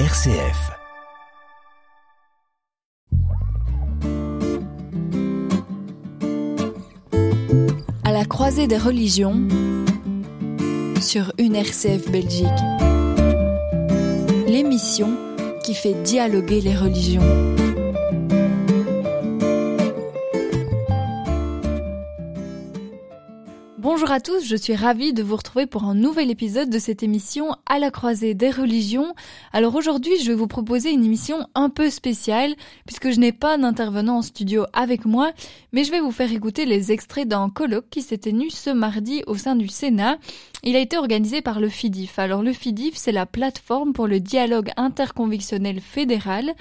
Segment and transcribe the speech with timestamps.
[0.00, 0.72] RCF.
[8.02, 9.40] À la croisée des religions
[11.00, 12.48] sur une RCF Belgique.
[14.48, 15.16] L'émission
[15.62, 17.54] qui fait dialoguer les religions.
[24.04, 27.02] Bonjour à tous, je suis ravie de vous retrouver pour un nouvel épisode de cette
[27.02, 29.14] émission à la croisée des religions.
[29.50, 32.54] Alors aujourd'hui, je vais vous proposer une émission un peu spéciale
[32.84, 35.32] puisque je n'ai pas d'intervenant en studio avec moi,
[35.72, 39.22] mais je vais vous faire écouter les extraits d'un colloque qui s'est tenu ce mardi
[39.26, 40.18] au sein du Sénat.
[40.62, 42.18] Il a été organisé par le FIDIF.
[42.18, 46.52] Alors le FIDIF, c'est la plateforme pour le dialogue interconvictionnel fédéral.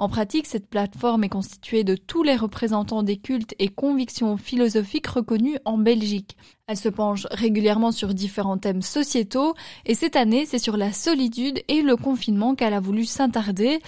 [0.00, 5.08] En pratique, cette plateforme est constituée de tous les représentants des cultes et convictions philosophiques
[5.08, 6.38] reconnus en Belgique.
[6.66, 9.52] Elle se penche régulièrement sur différents thèmes sociétaux
[9.84, 13.78] et cette année, c'est sur la solitude et le confinement qu'elle a voulu s'intarder.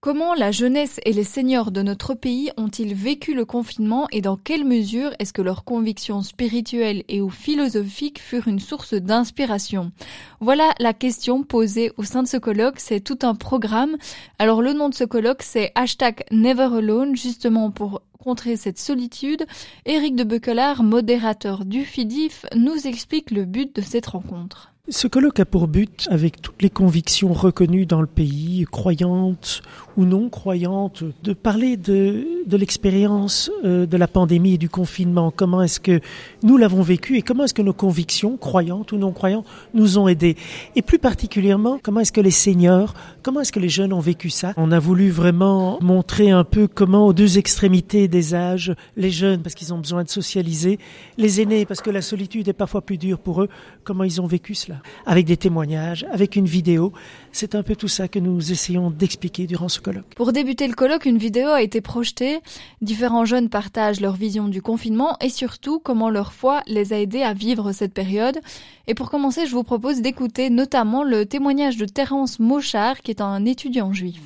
[0.00, 4.36] Comment la jeunesse et les seigneurs de notre pays ont-ils vécu le confinement et dans
[4.36, 9.90] quelle mesure est-ce que leurs convictions spirituelles et ou philosophiques furent une source d'inspiration?
[10.38, 13.96] Voilà la question posée au sein de ce colloque, c'est tout un programme.
[14.38, 19.46] Alors le nom de ce colloque c'est hashtag Never Alone justement pour contrer cette solitude.
[19.84, 24.72] Éric de Beukelard, modérateur du FIDIF, nous explique le but de cette rencontre.
[24.90, 29.60] Ce colloque a pour but, avec toutes les convictions reconnues dans le pays, croyantes
[29.98, 35.30] ou non croyantes, de parler de, de l'expérience euh, de la pandémie et du confinement.
[35.30, 36.00] Comment est-ce que
[36.42, 39.44] nous l'avons vécu et comment est-ce que nos convictions, croyantes ou non croyantes,
[39.74, 40.36] nous ont aidés?
[40.74, 44.30] Et plus particulièrement, comment est-ce que les seniors, comment est-ce que les jeunes ont vécu
[44.30, 44.54] ça?
[44.56, 49.42] On a voulu vraiment montrer un peu comment aux deux extrémités des âges, les jeunes
[49.42, 50.78] parce qu'ils ont besoin de socialiser,
[51.18, 53.48] les aînés parce que la solitude est parfois plus dure pour eux,
[53.84, 56.92] comment ils ont vécu cela avec des témoignages, avec une vidéo.
[57.32, 60.14] C'est un peu tout ça que nous essayons d'expliquer durant ce colloque.
[60.16, 62.40] Pour débuter le colloque, une vidéo a été projetée.
[62.80, 67.22] Différents jeunes partagent leur vision du confinement et surtout comment leur foi les a aidés
[67.22, 68.38] à vivre cette période.
[68.86, 73.20] Et pour commencer, je vous propose d'écouter notamment le témoignage de Terence Mochard, qui est
[73.20, 74.20] un étudiant juif.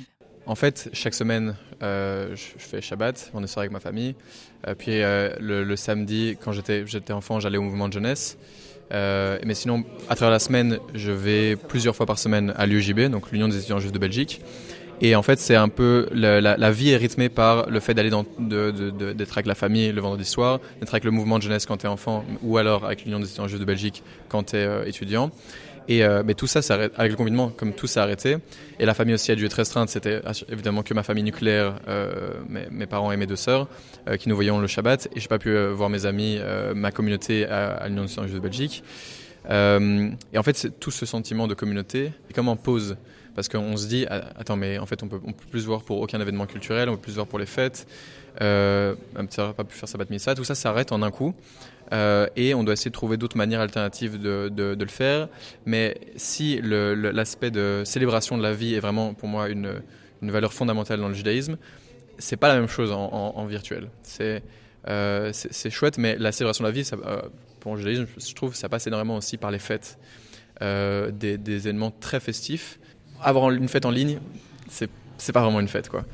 [0.45, 4.15] En fait, chaque semaine, euh, je fais Shabbat, on est soir avec ma famille.
[4.67, 8.37] Euh, puis euh, le, le, samedi, quand j'étais enfant, j'allais au mouvement de jeunesse.
[8.91, 13.09] Euh, mais sinon, à travers la semaine, je vais plusieurs fois par semaine à l'UJB,
[13.09, 14.41] donc l'Union des étudiants juifs de Belgique.
[15.01, 19.33] Et en fait, c'est un peu la, vie est rythmée par le fait d'aller d'être
[19.33, 21.89] avec la famille le vendredi soir, d'être avec le mouvement de jeunesse quand tu es
[21.89, 25.31] enfant, ou alors avec l'Union des étudiants juifs de Belgique quand tu es euh, étudiant.
[25.87, 28.37] Et euh, mais tout ça, ça avec le confinement, comme tout s'est arrêté.
[28.79, 29.89] Et la famille aussi a dû être restreinte.
[29.89, 33.67] C'était évidemment que ma famille nucléaire, euh, mes, parents et mes deux sœurs,
[34.07, 35.09] euh, qui nous voyions le Shabbat.
[35.15, 36.39] Et j'ai pas pu voir mes amis,
[36.75, 38.83] ma communauté à, à l'Union de Belgique.
[39.49, 42.97] et en fait, c'est tout ce sentiment de communauté est comme en pause.
[43.35, 46.21] Parce qu'on se dit, attends, mais en fait, on peut, peut plus voir pour aucun
[46.21, 47.87] événement culturel, on peut plus voir pour les fêtes.
[48.41, 50.05] Euh, même n'a pas pu faire sa bat
[50.35, 51.33] tout ça s'arrête en un coup.
[51.91, 55.27] Euh, et on doit essayer de trouver d'autres manières alternatives de, le faire.
[55.65, 59.81] Mais si l'aspect de célébration de la vie est vraiment pour moi une,
[60.21, 61.57] valeur fondamentale dans le judaïsme,
[62.17, 63.89] c'est pas la même chose en, virtuel.
[64.01, 64.43] C'est
[64.87, 65.31] euh,
[65.69, 67.21] chouette, mais la célébration de la vie, euh,
[67.59, 69.97] pour le judaïsme, je trouve, ça passe énormément aussi par les fêtes,
[70.61, 72.79] des, des événements très festifs.
[73.21, 74.19] Avoir une fête en ligne,
[74.69, 76.05] c'est pas vraiment une fête, quoi.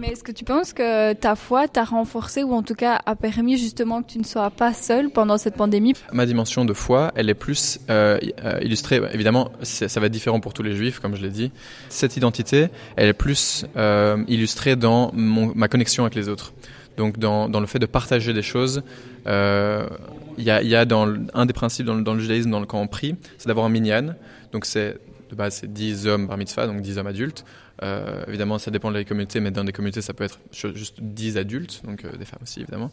[0.00, 3.14] Mais est-ce que tu penses que ta foi t'a renforcé ou en tout cas a
[3.14, 5.92] permis justement que tu ne sois pas seul pendant cette pandémie?
[6.10, 8.18] Ma dimension de foi, elle est plus euh,
[8.62, 11.52] illustrée, évidemment, ça va être différent pour tous les juifs, comme je l'ai dit.
[11.90, 16.54] Cette identité, elle est plus euh, illustrée dans ma connexion avec les autres.
[16.96, 18.82] Donc dans, le fait de partager des choses,
[19.26, 19.86] il euh,
[20.38, 20.86] y, a,
[21.34, 23.66] un des principes dans le, dans le judaïsme, dans le, quand on prie, c'est d'avoir
[23.66, 24.14] un minyan.
[24.52, 24.96] Donc c'est
[25.30, 27.44] de base c'est 10 hommes par mitzvah, donc 10 hommes adultes.
[27.82, 31.00] Euh, évidemment, ça dépend de la communauté, mais dans des communautés, ça peut être juste
[31.00, 32.90] 10 adultes, donc euh, des femmes aussi, évidemment.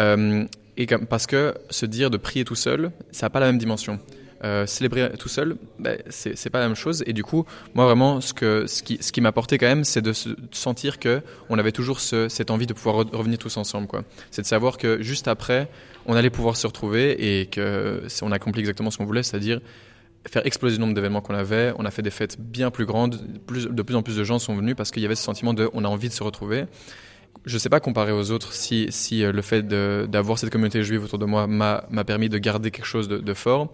[0.00, 0.44] Euh,
[0.76, 4.00] et parce que se dire de prier tout seul, ça n'a pas la même dimension.
[4.44, 7.02] Euh, célébrer tout seul, ben, c'est pas la même chose.
[7.06, 8.34] Et du coup, moi vraiment, ce,
[8.82, 11.72] qui, ce qui m'a porté quand même, c'est de, se, de sentir que on avait
[11.72, 13.88] toujours ce, cette envie de pouvoir re revenir tous ensemble.
[14.30, 15.68] C'est de savoir que juste après,
[16.04, 19.60] on allait pouvoir se retrouver et que on accomplit exactement ce qu'on voulait, c'est-à-dire
[20.28, 21.72] faire exploser le nombre d'événements qu'on avait.
[21.78, 23.20] On a fait des fêtes bien plus grandes.
[23.46, 25.54] Plus, de plus en plus de gens sont venus parce qu'il y avait ce sentiment
[25.54, 26.66] de on a envie de se retrouver.
[27.44, 31.04] Je ne sais pas comparer aux autres si, si le fait d'avoir cette communauté juive
[31.04, 33.72] autour de moi m'a permis de garder quelque chose de fort.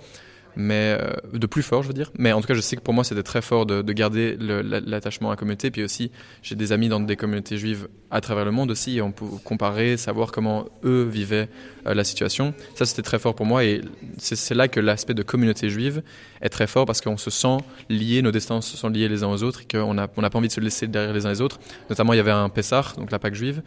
[0.56, 2.10] Mais euh, de plus fort, je veux dire.
[2.18, 4.36] Mais en tout cas, je sais que pour moi, c'était très fort de, de garder
[4.38, 5.70] l'attachement à la communauté.
[5.70, 6.10] Puis aussi,
[6.42, 9.24] j'ai des amis dans des communautés juives à travers le monde aussi, et on peut
[9.42, 11.48] comparer, savoir comment eux vivaient
[11.86, 12.52] euh, la situation.
[12.74, 13.80] Ça, c'était très fort pour moi, et
[14.18, 16.02] c'est là que l'aspect de communauté juive
[16.42, 17.56] est très fort parce qu'on se sent
[17.88, 20.48] liés, nos destins se sont liés les uns aux autres, et qu'on n'a pas envie
[20.48, 21.58] de se laisser derrière les uns les autres.
[21.88, 23.62] Notamment, il y avait un Pessah, donc la Pâque juive,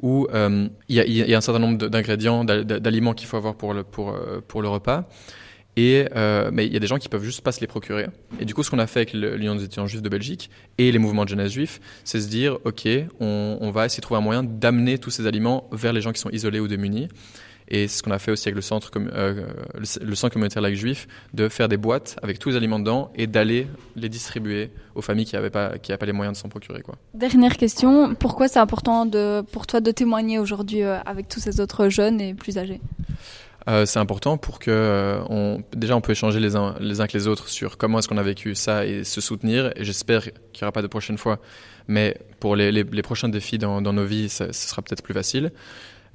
[0.00, 4.68] où euh, il y, a un certain nombre d'ingrédients, d'aliments qu'il faut avoir pour le
[4.68, 5.08] repas.
[5.78, 8.06] Et, euh, mais il y a des gens qui peuvent juste pas se les procurer.
[8.40, 10.90] Et du coup, ce qu'on a fait avec l'Union des étudiants juifs de Belgique et
[10.90, 12.88] les mouvements de jeunesse juifs, c'est se dire, OK,
[13.20, 16.18] on, va essayer de trouver un moyen d'amener tous ces aliments vers les gens qui
[16.18, 17.06] sont isolés ou démunis.
[17.68, 19.46] Et ce qu'on a fait aussi avec le centre, euh,
[20.00, 23.28] le centre communautaire laïque juif, de faire des boîtes avec tous les aliments dedans et
[23.28, 26.82] d'aller les distribuer aux familles qui n'avaient pas, les moyens de s'en procurer.
[27.14, 29.08] Dernière question, pourquoi c'est important
[29.52, 32.80] pour toi de témoigner aujourd'hui euh, avec tous ces autres jeunes et plus âgés?
[33.66, 37.26] Euh, c'est important pour que euh, déjà on peut échanger les uns les uns les
[37.26, 39.72] autres sur comment est-ce qu'on a vécu ça et se soutenir.
[39.76, 41.38] Et j'espère qu'il n'y aura pas de prochaine fois,
[41.88, 45.52] mais pour les, les, prochains défis dans, dans nos vies, ce sera peut-être plus facile.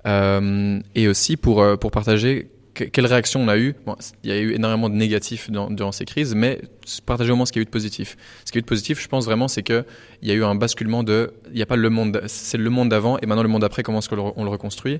[0.05, 3.75] Euh, et aussi pour pour partager quelle réaction on a eu
[4.23, 6.61] Il y a eu énormément de négatifs durant ces crises, mais
[7.05, 8.17] partager au moins ce qu'il y a eu de positif.
[8.45, 9.85] Ce qui a eu de positif, je pense vraiment, c'est qu'il
[10.23, 12.89] y a eu un basculement de, il n'y a pas le monde, c'est le monde
[12.89, 14.99] d'avant et maintenant le monde d'après, comment est-ce qu'on le reconstruit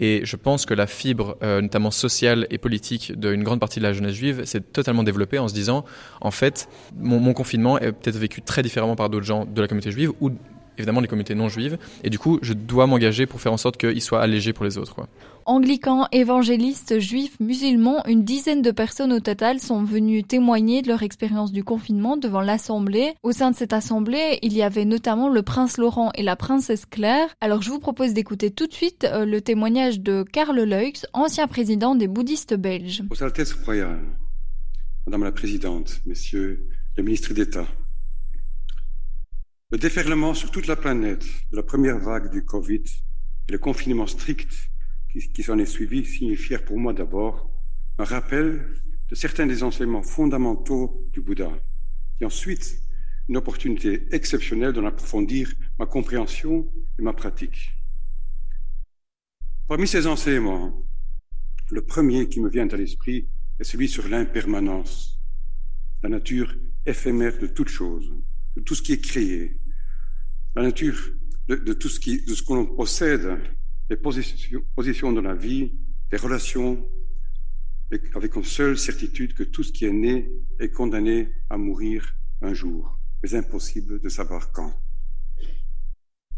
[0.00, 3.84] Et je pense que la fibre, euh, notamment sociale et politique, d'une grande partie de
[3.84, 5.84] la jeunesse juive, s'est totalement développée en se disant,
[6.20, 6.68] en fait,
[6.98, 10.12] mon, mon confinement est peut-être vécu très différemment par d'autres gens de la communauté juive
[10.20, 10.30] ou
[10.78, 11.78] évidemment les communautés non juives.
[12.02, 14.78] Et du coup, je dois m'engager pour faire en sorte qu'il soit allégé pour les
[14.78, 14.94] autres.
[14.94, 15.08] Quoi.
[15.46, 21.02] Anglicans, évangélistes, juifs, musulmans, une dizaine de personnes au total sont venues témoigner de leur
[21.02, 23.12] expérience du confinement devant l'Assemblée.
[23.22, 26.86] Au sein de cette Assemblée, il y avait notamment le prince Laurent et la princesse
[26.86, 27.28] Claire.
[27.42, 31.46] Alors je vous propose d'écouter tout de suite euh, le témoignage de Karl Leux, ancien
[31.46, 33.02] président des bouddhistes belges.
[33.10, 34.02] Aux Altesses royales,
[35.06, 36.64] Madame la Présidente, Messieurs
[36.96, 37.66] les ministres d'État,
[39.74, 42.84] le déferlement sur toute la planète de la première vague du Covid
[43.48, 44.70] et le confinement strict
[45.10, 47.50] qui, s'en est suivi signifièrent pour moi d'abord
[47.98, 48.70] un rappel
[49.10, 51.50] de certains des enseignements fondamentaux du Bouddha,
[52.20, 52.76] et ensuite
[53.28, 57.72] une opportunité exceptionnelle d'en approfondir ma compréhension et ma pratique.
[59.66, 60.86] Parmi ces enseignements,
[61.72, 63.26] le premier qui me vient à l'esprit
[63.58, 65.18] est celui sur l'impermanence,
[66.04, 66.54] la nature
[66.86, 68.08] éphémère de toute chose,
[68.54, 69.58] de tout ce qui est créé,
[70.54, 71.12] la nature
[71.48, 73.38] de, tout ce que l'on possède,
[73.90, 75.72] les positions, positions dans la vie,
[76.10, 76.88] les relations,
[78.14, 82.54] avec une seule certitude que tout ce qui est né est condamné à mourir un
[82.54, 84.72] jour, mais impossible de savoir quand.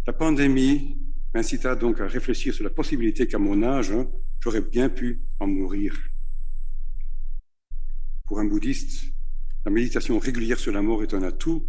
[0.06, 0.98] La pandémie
[1.34, 4.08] m'incita donc à réfléchir sur la possibilité qu'à mon âge, hein,
[4.40, 5.96] j'aurais bien pu en mourir.
[8.24, 9.04] Pour un bouddhiste,
[9.64, 11.66] la méditation régulière sur la mort est un atout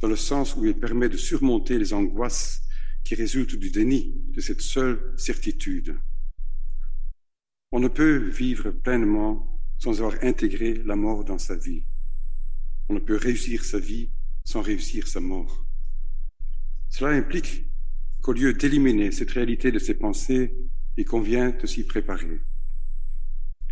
[0.00, 2.62] dans le sens où il permet de surmonter les angoisses
[3.04, 5.96] qui résultent du déni de cette seule certitude.
[7.72, 11.84] On ne peut vivre pleinement sans avoir intégré la mort dans sa vie.
[12.88, 14.10] On ne peut réussir sa vie
[14.44, 15.66] sans réussir sa mort.
[16.88, 17.66] Cela implique
[18.22, 20.56] qu'au lieu d'éliminer cette réalité de ses pensées,
[20.96, 22.40] il convient de s'y préparer.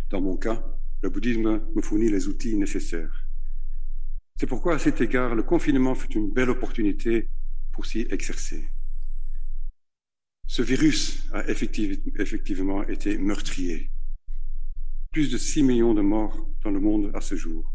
[0.09, 0.63] Dans mon cas,
[1.01, 3.24] le bouddhisme me fournit les outils nécessaires.
[4.37, 7.29] C'est pourquoi, à cet égard, le confinement fut une belle opportunité
[7.71, 8.67] pour s'y exercer.
[10.45, 13.89] Ce virus a effectivement été meurtrier.
[15.13, 17.73] Plus de 6 millions de morts dans le monde à ce jour.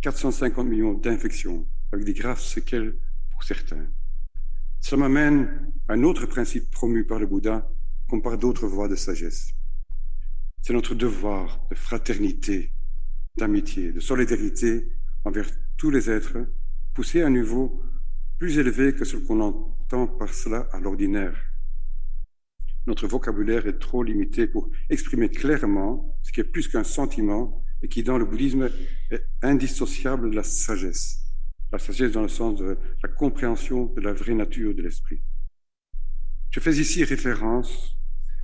[0.00, 2.96] 450 millions d'infections, avec des graves séquelles
[3.30, 3.86] pour certains.
[4.80, 7.68] Cela m'amène à un autre principe promu par le Bouddha,
[8.08, 9.52] comme par d'autres voies de sagesse.
[10.62, 12.72] C'est notre devoir de fraternité,
[13.36, 14.88] d'amitié, de solidarité
[15.24, 15.50] envers
[15.82, 16.38] tous les êtres,
[16.94, 17.82] poussés à un niveau
[18.38, 21.34] plus élevé que ce qu'on entend par cela à l'ordinaire.
[22.86, 27.88] Notre vocabulaire est trop limité pour exprimer clairement ce qui est plus qu'un sentiment et
[27.88, 28.70] qui, dans le bouddhisme,
[29.10, 31.18] est indissociable de la sagesse.
[31.72, 35.20] La sagesse dans le sens de la compréhension de la vraie nature de l'esprit.
[36.52, 37.96] Je fais ici référence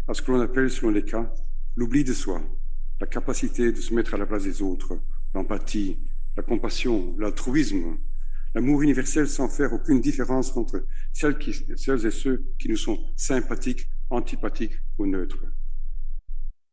[0.09, 1.33] à ce que l'on appelle, selon les cas,
[1.77, 2.43] l'oubli de soi,
[3.01, 4.99] la capacité de se mettre à la place des autres,
[5.35, 5.99] l'empathie,
[6.39, 7.97] la compassion, l'altruisme,
[8.55, 11.37] l'amour universel sans faire aucune différence entre celles,
[12.07, 15.45] et ceux qui nous sont sympathiques, antipathiques ou neutres.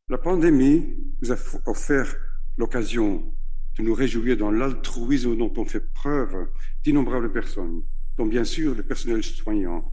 [0.07, 2.15] La pandémie nous a offert
[2.59, 3.33] l'occasion
[3.79, 6.47] de nous réjouir dans l'altruisme dont ont fait preuve
[6.83, 7.81] d'innombrables personnes,
[8.17, 9.91] dont bien sûr le personnel soignant,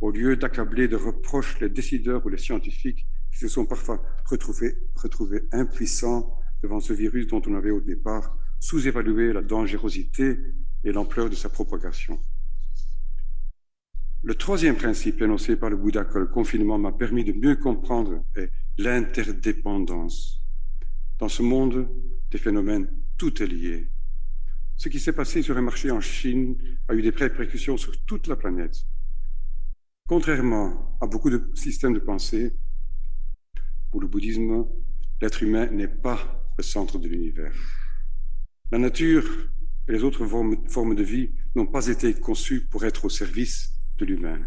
[0.00, 5.42] au lieu d'accabler de reproches les décideurs ou les scientifiques qui se sont parfois retrouvés
[5.52, 10.38] impuissants devant ce virus dont on avait au départ sous-évalué la dangerosité
[10.84, 12.20] et l'ampleur de sa propagation.
[14.22, 18.24] Le troisième principe énoncé par le Bouddha que le confinement m'a permis de mieux comprendre
[18.34, 20.42] est l'interdépendance.
[21.18, 21.88] Dans ce monde
[22.30, 23.90] des phénomènes, tout est lié.
[24.76, 26.56] Ce qui s'est passé sur un marché en Chine
[26.88, 28.76] a eu des répercussions sur toute la planète.
[30.08, 32.56] Contrairement à beaucoup de systèmes de pensée,
[33.90, 34.66] pour le bouddhisme,
[35.20, 37.54] l'être humain n'est pas le centre de l'univers.
[38.70, 39.24] La nature
[39.88, 44.04] et les autres formes de vie n'ont pas été conçues pour être au service de
[44.04, 44.38] l'humain.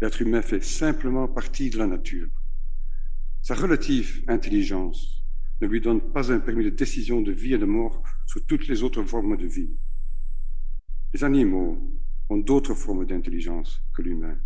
[0.00, 2.26] L'être humain fait simplement partie de la nature.
[3.40, 5.22] Sa relative intelligence
[5.60, 8.66] ne lui donne pas un permis de décision de vie et de mort sur toutes
[8.66, 9.70] les autres formes de vie.
[11.12, 11.78] Les animaux
[12.30, 14.36] ont d'autres formes d'intelligence que l'humain.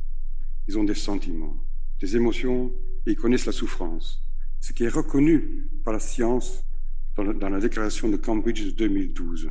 [0.67, 1.57] Ils ont des sentiments,
[2.03, 2.71] des émotions
[3.07, 4.21] et ils connaissent la souffrance,
[4.61, 6.68] ce qui est reconnu par la science
[7.25, 9.51] dans la, déclaration de Cambridge de 2012.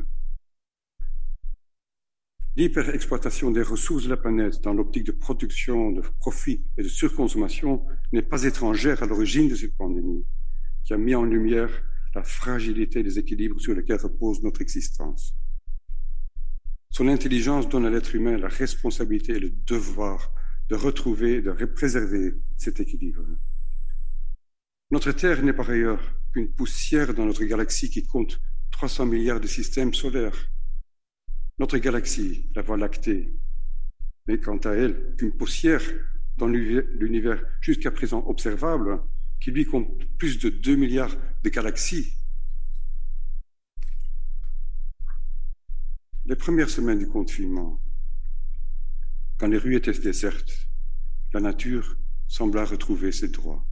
[2.56, 7.84] L'hyperexploitation des ressources de la planète dans l'optique de production, de profit et de surconsommation
[8.12, 10.24] n'est pas étrangère à l'origine de cette pandémie,
[10.84, 11.70] qui a mis en lumière
[12.14, 15.34] la fragilité des équilibres sur lesquels repose notre existence.
[16.90, 20.32] Son intelligence donne à l'être humain la responsabilité et le devoir
[20.70, 23.24] de retrouver, de préserver cet équilibre.
[24.90, 29.46] Notre Terre n'est par ailleurs qu'une poussière dans notre galaxie qui compte 300 milliards de
[29.46, 30.48] systèmes solaires.
[31.58, 33.34] Notre galaxie, la Voie lactée,
[34.28, 35.82] n'est quant à elle qu'une poussière
[36.36, 39.00] dans l'univers jusqu'à présent observable,
[39.40, 42.12] qui lui compte plus de 2 milliards de galaxies.
[46.26, 47.80] Les premières semaines du confinement,
[49.38, 50.68] quand les rues étaient désertes,
[51.32, 53.64] la nature sembla retrouver ses droits.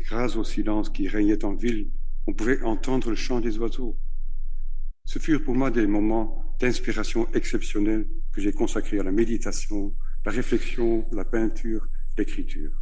[0.00, 1.90] Grâce au silence qui régnait en ville,
[2.26, 3.96] on pouvait entendre le chant des oiseaux.
[5.04, 10.32] Ce furent pour moi des moments d'inspiration exceptionnels que j'ai consacrés à la méditation, la
[10.32, 11.86] réflexion, la peinture,
[12.16, 12.72] l'écriture.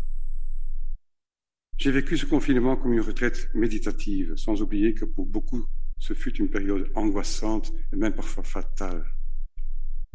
[1.78, 5.66] J'ai vécu ce confinement comme une retraite méditative, sans oublier que pour beaucoup,
[5.98, 9.04] ce fut une période angoissante et même parfois fatale.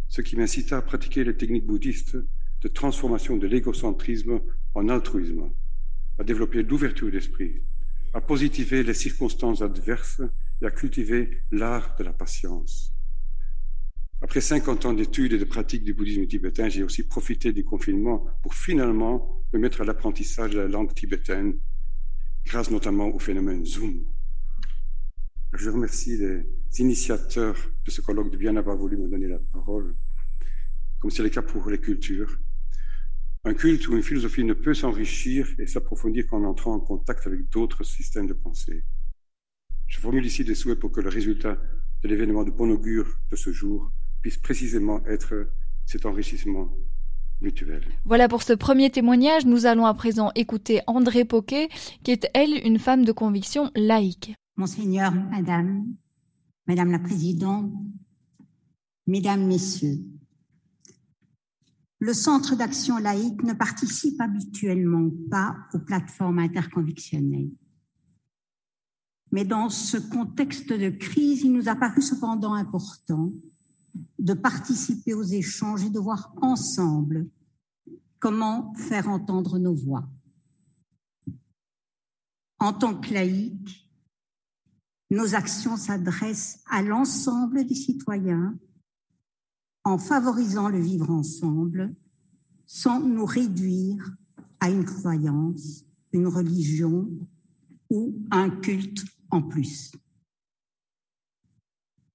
[0.07, 2.17] Ce qui m'incita à pratiquer les techniques bouddhistes
[2.61, 4.39] de transformation de l'égocentrisme
[4.73, 5.51] en altruisme,
[6.19, 7.61] à développer l'ouverture d'esprit,
[8.13, 10.21] à positiver les circonstances adverses
[10.61, 12.93] et à cultiver l'art de la patience.
[14.21, 18.25] Après 50 ans d'études et de pratiques du bouddhisme tibétain, j'ai aussi profité du confinement
[18.41, 21.53] pour finalement me mettre à l'apprentissage de la langue tibétaine,
[22.45, 24.03] grâce notamment au phénomène Zoom.
[25.53, 26.43] Je remercie les
[26.79, 29.95] initiateurs de ce colloque de bien avoir voulu me donner la parole,
[30.99, 32.39] comme c'est le cas pour les cultures,
[33.47, 37.49] un culte ou une philosophie ne peut s'enrichir et s'approfondir qu'en entrant en contact avec
[37.49, 38.83] d'autres systèmes de pensée.
[39.87, 41.57] Je formule ici des souhaits pour que le résultat
[42.03, 45.49] de l'événement de bon augure de ce jour puisse précisément être
[45.85, 46.69] cet enrichissement
[47.39, 47.83] mutuel.
[48.03, 49.45] Voilà pour ce premier témoignage.
[49.45, 51.69] Nous allons à présent écouter André Poquet,
[52.03, 54.35] qui est, elle, une femme de conviction laïque.
[54.57, 55.85] Monseigneur, Madame,
[56.67, 57.71] Madame la Présidente,
[59.05, 59.99] Mesdames, Messieurs,
[61.99, 67.51] le Centre d'action laïque ne participe habituellement pas aux plateformes interconvictionnelles.
[69.31, 73.33] Mais dans ce contexte de crise, il nous a paru cependant important
[74.19, 77.27] de participer aux échanges et de voir ensemble
[78.19, 80.07] comment faire entendre nos voix.
[82.59, 83.89] En tant que laïque,
[85.09, 88.57] nos actions s'adressent à l'ensemble des citoyens
[89.87, 91.95] en favorisant le vivre ensemble
[92.65, 94.17] sans nous réduire
[94.59, 97.07] à une croyance, une religion
[97.89, 99.93] ou un culte en plus.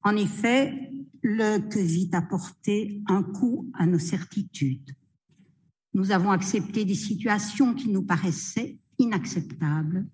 [0.02, 4.94] En effet, le Covid a porté un coup à nos certitudes.
[5.94, 10.06] Nous avons accepté des situations qui nous paraissaient inacceptables.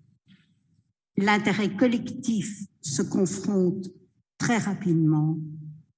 [1.17, 3.89] L'intérêt collectif se confronte
[4.37, 5.37] très rapidement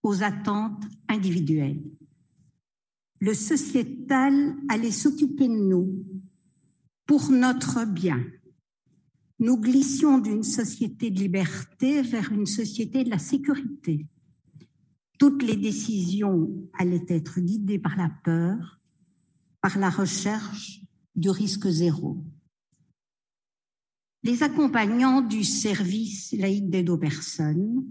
[0.03, 1.81] aux attentes individuelles.
[3.19, 6.03] Le sociétal allait s'occuper de nous
[7.05, 8.23] pour notre bien.
[9.39, 14.07] Nous glissions d'une société de liberté vers une société de la sécurité.
[15.19, 18.79] Toutes les décisions allaient être guidées par la peur,
[19.61, 20.81] par la recherche
[21.15, 22.23] du risque zéro.
[24.23, 27.83] Les accompagnants du service laïque d'aide aux personnes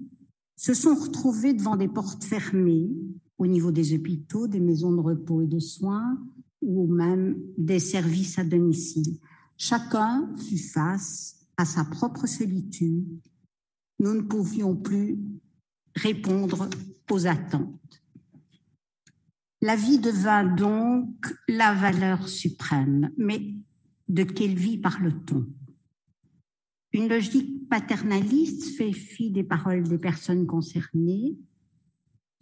[0.60, 2.90] se sont retrouvés devant des portes fermées
[3.38, 6.18] au niveau des hôpitaux, des maisons de repos et de soins
[6.60, 9.16] ou même des services à domicile.
[9.56, 13.06] Chacun fut face à sa propre solitude,
[14.00, 15.18] nous ne pouvions plus
[15.96, 16.68] répondre
[17.10, 18.02] aux attentes.
[19.62, 23.54] La vie devint donc la valeur suprême, mais
[24.10, 25.46] de quelle vie parle-t-on?
[26.92, 31.36] Une logique paternaliste fait fi des paroles des personnes concernées.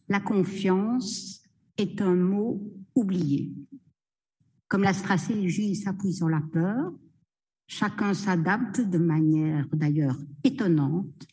[0.08, 1.42] La confiance
[1.76, 2.62] est un mot
[2.94, 3.52] oublié.
[4.68, 6.92] Comme la stratégie s'appuie sur la peur,
[7.66, 11.26] chacun s'adapte de manière d'ailleurs étonnante,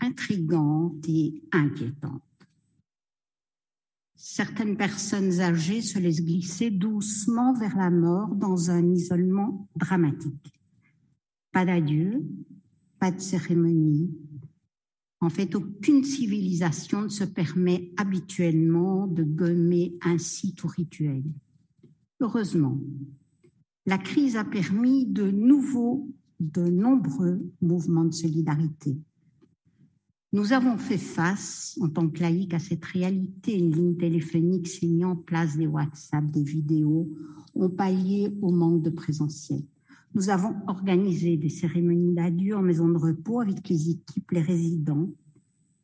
[0.00, 2.22] intrigante et inquiétante.
[4.14, 10.52] Certaines personnes âgées se laissent glisser doucement vers la mort dans un isolement dramatique.
[11.50, 12.24] Pas d'adieu,
[13.02, 14.16] pas de cérémonie.
[15.20, 21.24] En fait, aucune civilisation ne se permet habituellement de gommer ainsi tout rituel.
[22.20, 22.78] Heureusement,
[23.86, 28.96] la crise a permis de nouveaux, de nombreux mouvements de solidarité.
[30.32, 33.58] Nous avons fait face, en tant que laïcs, à cette réalité.
[33.58, 34.86] Une ligne téléphonique s'est
[35.26, 37.10] place, des WhatsApp, des vidéos,
[37.56, 39.64] ont pallié au manque de présentiel.
[40.14, 45.08] Nous avons organisé des cérémonies d'adieu en maison de repos avec les équipes, les résidents,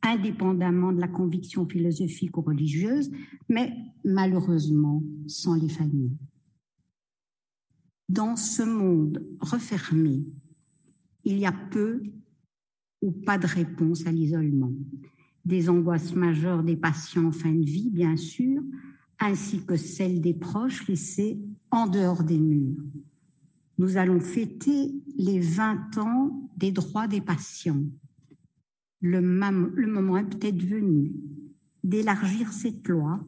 [0.03, 3.11] indépendamment de la conviction philosophique ou religieuse,
[3.49, 6.17] mais malheureusement sans les familles.
[8.07, 10.23] Dans ce monde refermé,
[11.25, 12.01] il y a peu
[13.01, 14.73] ou pas de réponse à l'isolement.
[15.45, 18.61] Des angoisses majeures des patients en fin de vie, bien sûr,
[19.19, 21.39] ainsi que celles des proches laissés
[21.71, 22.77] en dehors des murs.
[23.79, 27.81] Nous allons fêter les 20 ans des droits des patients.
[28.99, 31.13] Le, moment est peut-être venu
[31.81, 33.25] d'élargir cette loi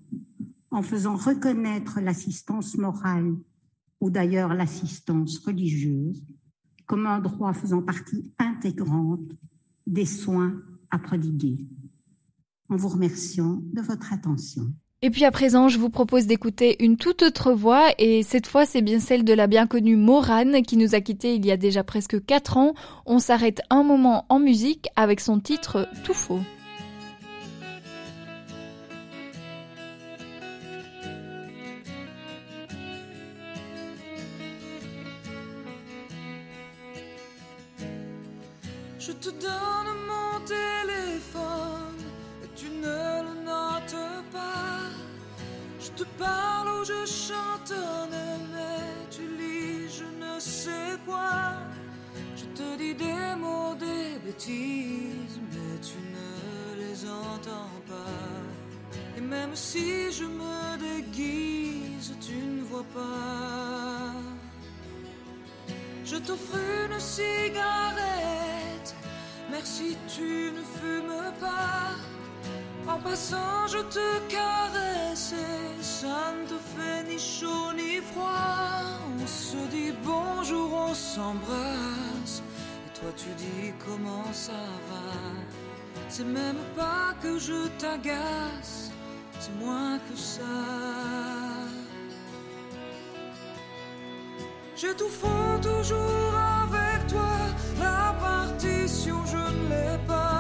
[0.69, 3.33] en faisant reconnaître l'assistance morale
[4.01, 6.21] ou d'ailleurs l'assistance religieuse
[6.85, 9.31] comme un droit faisant partie intégrante
[9.87, 11.59] des soins à prodiguer.
[12.67, 14.67] En vous remerciant de votre attention.
[15.03, 18.67] Et puis à présent, je vous propose d'écouter une toute autre voix, et cette fois
[18.67, 21.57] c'est bien celle de la bien connue Morane qui nous a quittés il y a
[21.57, 22.73] déjà presque 4 ans.
[23.07, 26.41] On s'arrête un moment en musique avec son titre Tout faux.
[38.99, 41.97] Je te donne mon téléphone
[42.43, 43.95] et tu ne le notes
[44.31, 44.70] pas.
[45.83, 48.19] Je te parle ou je chantonne,
[48.53, 51.53] mais tu lis je ne sais quoi.
[52.35, 59.17] Je te dis des mots, des bêtises, mais tu ne les entends pas.
[59.17, 64.13] Et même si je me déguise, tu ne vois pas.
[66.05, 68.95] Je t'offre une cigarette,
[69.49, 71.95] merci tu ne fumes pas.
[72.87, 78.99] En passant, je te caresse, et ça ne te fait ni chaud ni froid.
[79.21, 82.41] On se dit bonjour, on s'embrasse,
[82.85, 85.11] et toi tu dis comment ça va?
[86.09, 88.91] C'est même pas que je t'agace,
[89.39, 90.41] c'est moins que ça.
[94.75, 97.37] Je tout fond toujours avec toi.
[97.79, 100.30] La partition, je ne l'ai pas.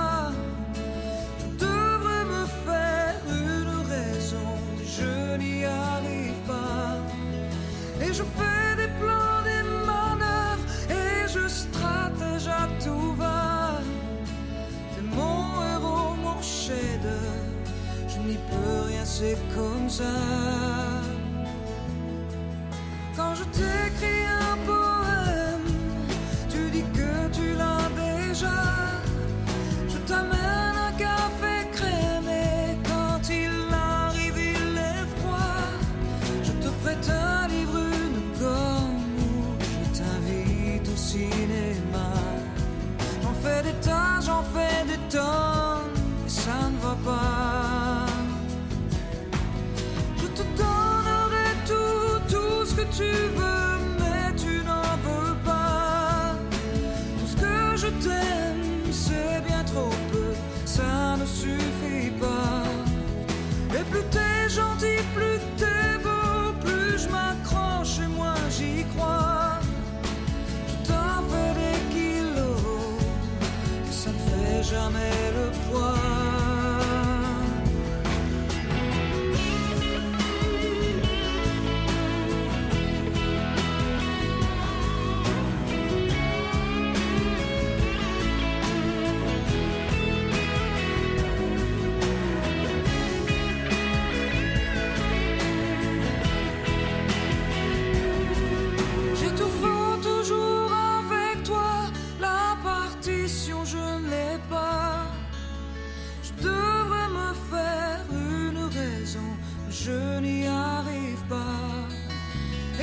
[109.85, 111.87] je n'y arrive pas.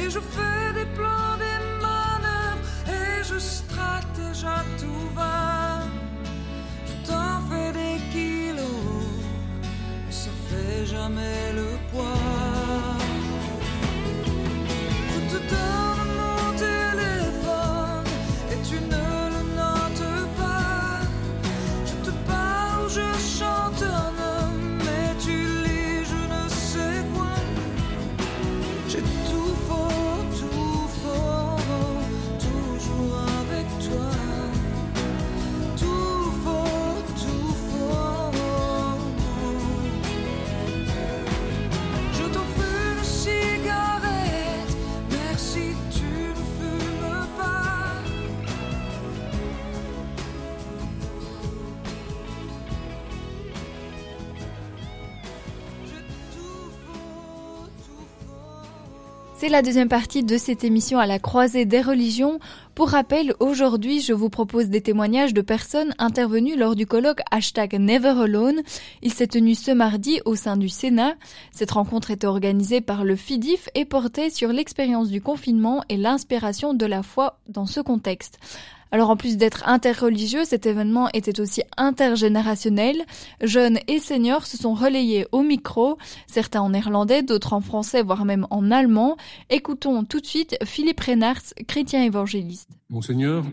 [0.00, 0.67] Et je fais
[59.48, 62.38] C'est la deuxième partie de cette émission à la croisée des religions.
[62.74, 67.76] Pour rappel, aujourd'hui, je vous propose des témoignages de personnes intervenues lors du colloque hashtag
[67.80, 68.60] Never Alone.
[69.00, 71.14] Il s'est tenu ce mardi au sein du Sénat.
[71.50, 76.74] Cette rencontre était organisée par le FIDIF et portait sur l'expérience du confinement et l'inspiration
[76.74, 78.38] de la foi dans ce contexte.
[78.90, 83.04] Alors en plus d'être interreligieux, cet événement était aussi intergénérationnel.
[83.42, 88.24] Jeunes et seniors se sont relayés au micro, certains en néerlandais, d'autres en français, voire
[88.24, 89.16] même en allemand.
[89.50, 92.70] Écoutons tout de suite Philippe Reynards, chrétien évangéliste.
[92.88, 93.44] Monseigneur,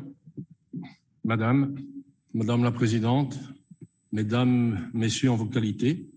[1.24, 1.76] Madame,
[2.34, 3.38] Madame la Présidente,
[4.12, 6.10] Mesdames, Messieurs en vos qualités,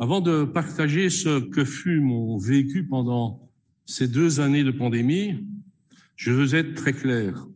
[0.00, 3.48] avant de partager ce que fut mon vécu pendant
[3.84, 5.44] ces deux années de pandémie,
[6.16, 7.46] je veux être très clair.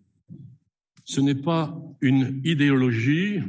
[1.05, 3.41] Ce n'est pas une idéologie,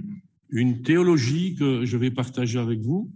[0.50, 3.10] une théologie que je vais partager avec vous,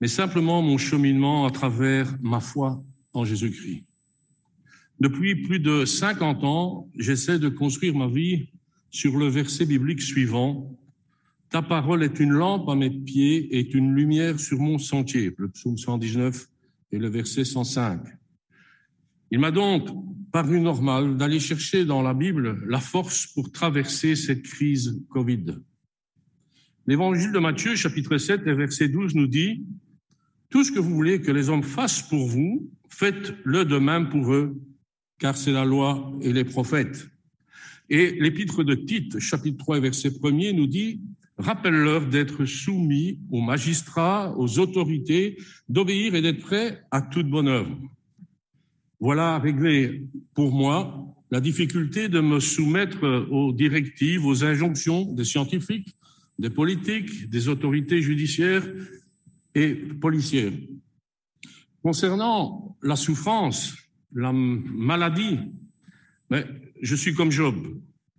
[0.00, 3.84] mais simplement mon cheminement à travers ma foi en Jésus-Christ.
[5.00, 8.48] Depuis plus de 50 ans, j'essaie de construire ma vie
[8.90, 10.78] sur le verset biblique suivant.
[11.50, 15.34] Ta parole est une lampe à mes pieds et une lumière sur mon sentier.
[15.36, 16.48] Le psaume 119
[16.92, 18.00] et le verset 105.
[19.30, 19.88] Il m'a donc
[20.34, 25.44] paru normal d'aller chercher dans la Bible la force pour traverser cette crise Covid.
[26.88, 29.64] L'évangile de Matthieu, chapitre 7 et verset 12 nous dit,
[30.50, 34.60] Tout ce que vous voulez que les hommes fassent pour vous, faites-le de pour eux,
[35.20, 37.06] car c'est la loi et les prophètes.
[37.88, 41.00] Et l'épître de Tite, chapitre 3 verset 1 nous dit,
[41.38, 45.36] Rappelle-leur d'être soumis aux magistrats, aux autorités,
[45.68, 47.78] d'obéir et d'être prêts à toute bonne œuvre.
[49.00, 55.96] Voilà réglé pour moi la difficulté de me soumettre aux directives, aux injonctions des scientifiques,
[56.38, 58.64] des politiques, des autorités judiciaires
[59.54, 60.52] et policières.
[61.82, 63.74] Concernant la souffrance,
[64.12, 65.38] la maladie,
[66.30, 66.46] mais
[66.80, 67.56] je suis comme Job.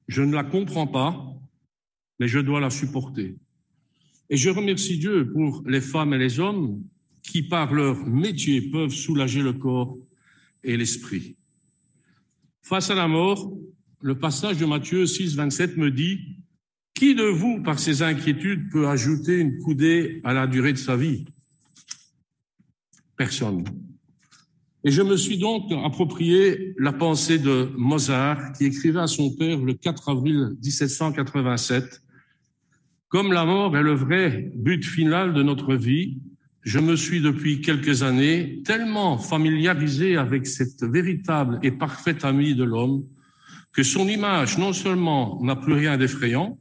[0.07, 1.25] Je ne la comprends pas,
[2.19, 3.35] mais je dois la supporter.
[4.29, 6.83] Et je remercie Dieu pour les femmes et les hommes
[7.23, 9.97] qui, par leur métier, peuvent soulager le corps
[10.65, 11.35] et l'esprit.
[12.61, 13.55] Face à la mort,
[14.01, 16.19] le passage de Matthieu 6, 27 me dit,
[16.93, 20.97] Qui de vous, par ses inquiétudes, peut ajouter une coudée à la durée de sa
[20.97, 21.25] vie?
[23.15, 23.63] Personne.
[24.83, 29.59] Et je me suis donc approprié la pensée de Mozart, qui écrivait à son père
[29.59, 32.03] le 4 avril 1787,
[33.07, 36.19] Comme la mort est le vrai but final de notre vie,
[36.65, 42.63] je me suis depuis quelques années tellement familiarisé avec cette véritable et parfaite amie de
[42.63, 43.05] l'homme
[43.71, 46.57] que son image non seulement n'a plus rien d'effrayant,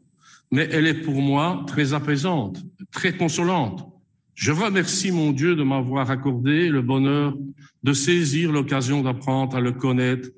[0.51, 2.63] mais elle est pour moi très apaisante,
[2.93, 3.89] très consolante.
[4.35, 7.35] Je remercie mon Dieu de m'avoir accordé le bonheur
[7.83, 10.29] de saisir l'occasion d'apprendre à le connaître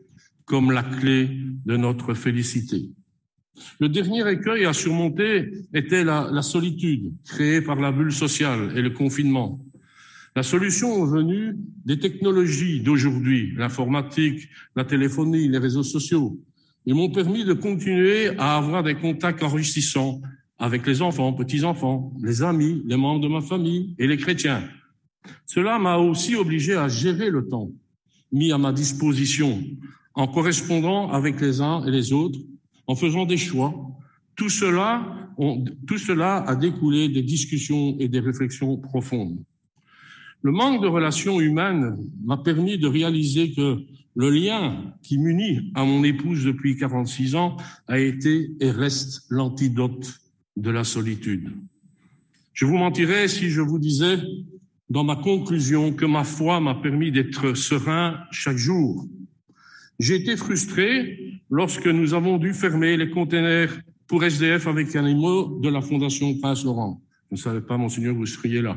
[0.45, 1.29] comme la clé
[1.65, 2.91] de notre félicité.
[3.81, 8.91] Le dernier écueil à surmonter était la, solitude créée par la bulle sociale et le
[8.91, 9.59] confinement.
[10.35, 16.39] La solution venue des technologies d'aujourd'hui, l'informatique, la téléphonie, les réseaux sociaux,
[16.85, 20.21] ils m'ont permis de continuer à avoir des contacts enrichissants
[20.59, 24.63] avec les enfants, petits-enfants, les amis, les membres de ma famille et les chrétiens.
[25.47, 27.71] Cela m'a aussi obligé à gérer le temps
[28.31, 29.63] mis à ma disposition
[30.15, 32.39] en correspondant avec les uns et les autres
[32.87, 33.75] en faisant des choix.
[34.37, 35.31] Tout cela,
[35.87, 39.39] tout cela a découlé des discussions et des réflexions profondes.
[40.43, 43.81] Le manque de relations humaines m'a permis de réaliser que
[44.15, 47.57] le lien qui m'unit à mon épouse depuis 46 ans
[47.89, 50.21] a été et reste l'antidote
[50.57, 51.51] de la solitude.
[52.53, 54.19] Je vous mentirais si je vous disais
[54.89, 59.07] dans ma conclusion que ma foi m'a permis d'être serein chaque jour.
[59.99, 65.69] J'ai été frustré lorsque nous avons dû fermer les containers pour SDF avec animaux de
[65.69, 67.03] la Fondation Prince Laurent.
[67.31, 68.77] Je ne savais pas, monseigneur, vous seriez là.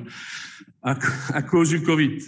[0.82, 0.96] À,
[1.42, 2.20] cause du Covid.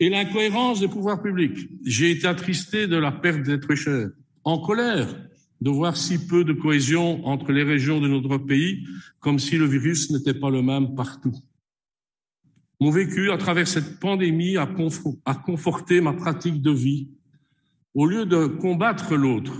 [0.00, 1.68] Et l'incohérence des pouvoirs publics.
[1.84, 4.08] J'ai été attristé de la perte d'êtres chers.
[4.44, 5.14] En colère
[5.60, 8.86] de voir si peu de cohésion entre les régions de notre pays,
[9.20, 11.34] comme si le virus n'était pas le même partout.
[12.80, 14.66] Mon vécu à travers cette pandémie a
[15.34, 17.08] conforté ma pratique de vie.
[17.96, 19.54] Au lieu de combattre l'autre,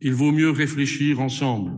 [0.00, 1.72] il vaut mieux réfléchir ensemble.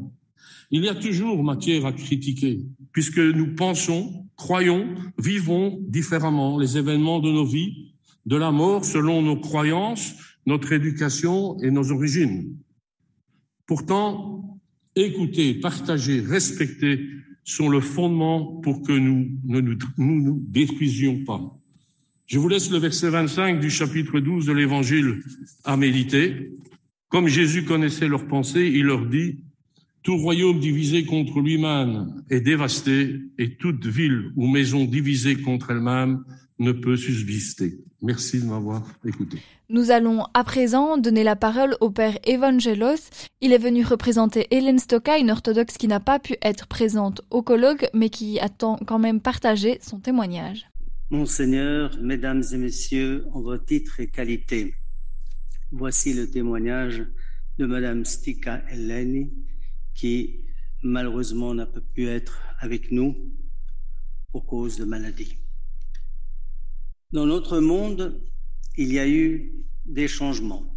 [0.70, 2.60] Il y a toujours matière à critiquer,
[2.92, 7.94] puisque nous pensons, croyons, vivons différemment les événements de nos vies,
[8.26, 10.14] de la mort selon nos croyances,
[10.44, 12.54] notre éducation et nos origines.
[13.66, 14.60] Pourtant,
[14.94, 17.00] écouter, partager, respecter
[17.44, 19.62] sont le fondement pour que nous ne
[19.96, 21.40] nous, détruisions pas.
[22.26, 25.22] Je vous laisse le verset 25 du chapitre 12 de l'Évangile
[25.64, 26.52] à méditer.
[27.08, 29.40] Comme Jésus connaissait leurs pensées, il leur dit,
[30.02, 36.24] tout royaume divisé contre lui-même est dévasté et toute ville ou maison divisée contre elle-même
[36.58, 37.78] ne peut subsister.
[38.00, 39.38] Merci de m'avoir écouté.
[39.68, 43.10] Nous allons à présent donner la parole au père Evangelos.
[43.42, 47.42] Il est venu représenter Hélène Stocka, une orthodoxe qui n'a pas pu être présente au
[47.42, 50.66] colloque, mais qui a quand même partagé son témoignage.
[51.10, 54.74] Monseigneur, Mesdames et Messieurs, en vos titres et qualités,
[55.70, 57.04] voici le témoignage
[57.58, 59.30] de Madame Stika Eleni,
[59.94, 60.40] qui
[60.82, 63.14] malheureusement n'a pas pu être avec nous
[64.32, 65.36] pour cause de maladie.
[67.12, 68.22] Dans notre monde,
[68.78, 69.52] il y a eu
[69.84, 70.74] des changements,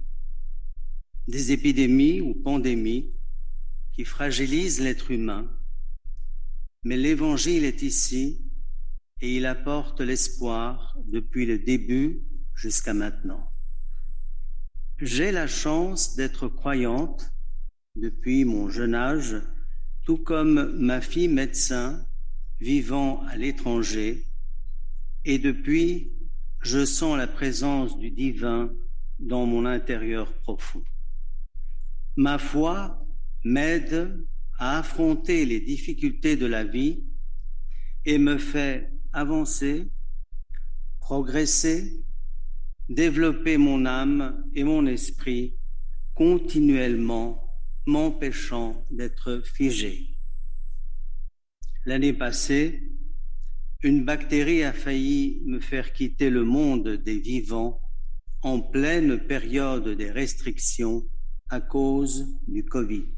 [1.30, 3.13] des épidémies ou pandémies
[3.94, 5.50] qui fragilisent l'être humain,
[6.84, 8.47] mais l'Évangile est ici
[9.21, 12.23] et il apporte l'espoir depuis le début
[12.56, 13.47] jusqu'à maintenant.
[14.99, 17.32] J'ai la chance d'être croyante
[17.95, 19.36] depuis mon jeune âge,
[20.06, 22.06] tout comme ma fille médecin
[22.60, 24.25] vivant à l'étranger,
[25.25, 26.12] et depuis
[26.62, 28.71] je sens la présence du divin
[29.19, 30.84] dans mon intérieur profond.
[32.15, 33.06] Ma foi
[33.43, 34.25] m'aide
[34.58, 37.03] à affronter les difficultés de la vie
[38.06, 39.89] et me fait avancer,
[40.99, 42.06] progresser,
[42.88, 45.56] développer mon âme et mon esprit
[46.13, 47.43] continuellement,
[47.88, 50.15] m'empêchant d'être figé.
[51.88, 52.91] L'année passée,
[53.82, 57.82] une bactérie a failli me faire quitter le monde des vivants
[58.43, 61.08] en pleine période des restrictions
[61.49, 63.10] à cause du Covid.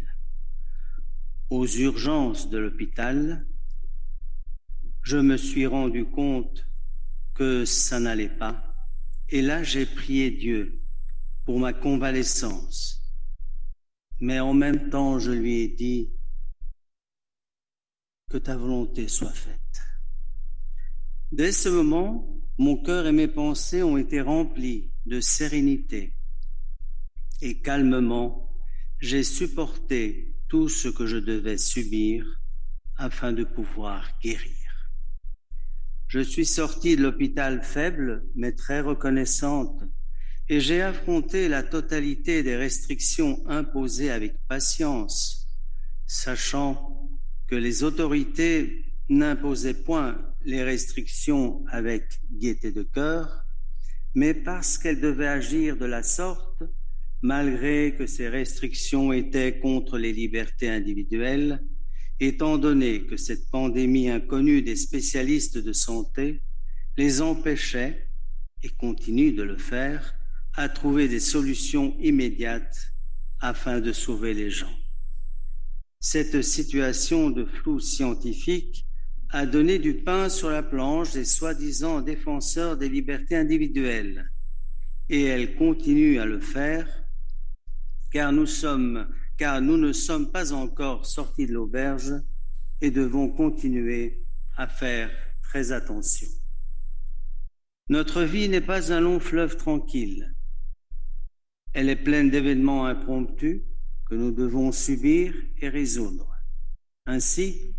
[1.50, 3.46] Aux urgences de l'hôpital,
[5.04, 6.66] je me suis rendu compte
[7.36, 8.70] que ça n'allait pas
[9.30, 10.82] et là j'ai prié Dieu
[11.46, 13.02] pour ma convalescence.
[14.20, 16.12] Mais en même temps, je lui ai dit
[18.30, 19.82] que ta volonté soit faite.
[21.32, 26.14] Dès ce moment, mon cœur et mes pensées ont été remplis de sérénité
[27.42, 28.50] et calmement,
[29.00, 32.26] j'ai supporté tout ce que je devais subir
[32.98, 34.59] afin de pouvoir guérir.
[36.10, 39.84] Je suis sortie de l'hôpital faible mais très reconnaissante
[40.48, 45.48] et j'ai affronté la totalité des restrictions imposées avec patience,
[46.08, 47.12] sachant
[47.46, 53.44] que les autorités n'imposait point les restrictions avec gaieté de cœur,
[54.16, 56.64] mais parce qu'elle devait agir de la sorte,
[57.22, 61.64] malgré que ces restrictions étaient contre les libertés individuelles,
[62.20, 66.42] étant donné que cette pandémie inconnue des spécialistes de santé
[66.98, 68.08] les empêchait,
[68.62, 70.16] et continue de le faire,
[70.56, 72.92] à trouver des solutions immédiates
[73.40, 74.76] afin de sauver les gens.
[76.02, 78.86] Cette situation de flou scientifique
[79.30, 84.30] a donné du pain sur la planche des soi-disant défenseurs des libertés individuelles.
[85.08, 86.88] Et elle continue à le faire
[88.12, 89.08] car nous sommes,
[89.40, 92.14] car nous ne sommes pas encore sortis de l'auberge
[92.82, 94.22] et devons continuer
[94.58, 95.10] à faire
[95.42, 96.28] très attention.
[97.88, 100.36] Notre vie n'est pas un long fleuve tranquille.
[101.74, 103.62] Elle est pleine d'événements impromptus
[104.10, 106.30] que nous devons subir et résoudre.
[107.06, 107.76] Ainsi,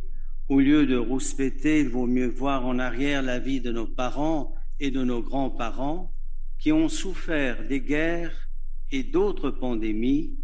[0.49, 4.55] au lieu de rouspéter, il vaut mieux voir en arrière la vie de nos parents
[4.81, 6.11] et de nos grands-parents
[6.59, 8.49] qui ont souffert des guerres
[8.91, 10.39] et d'autres pandémies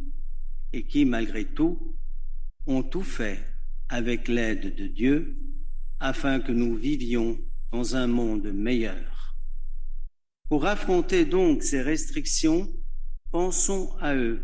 [0.77, 1.97] et qui, malgré tout,
[2.67, 3.43] ont tout fait
[3.89, 5.39] avec l'aide de Dieu
[6.01, 7.39] afin que nous vivions
[7.73, 9.35] dans un monde meilleur.
[10.51, 12.69] Pour affronter donc ces restrictions,
[13.31, 14.43] pensons à eux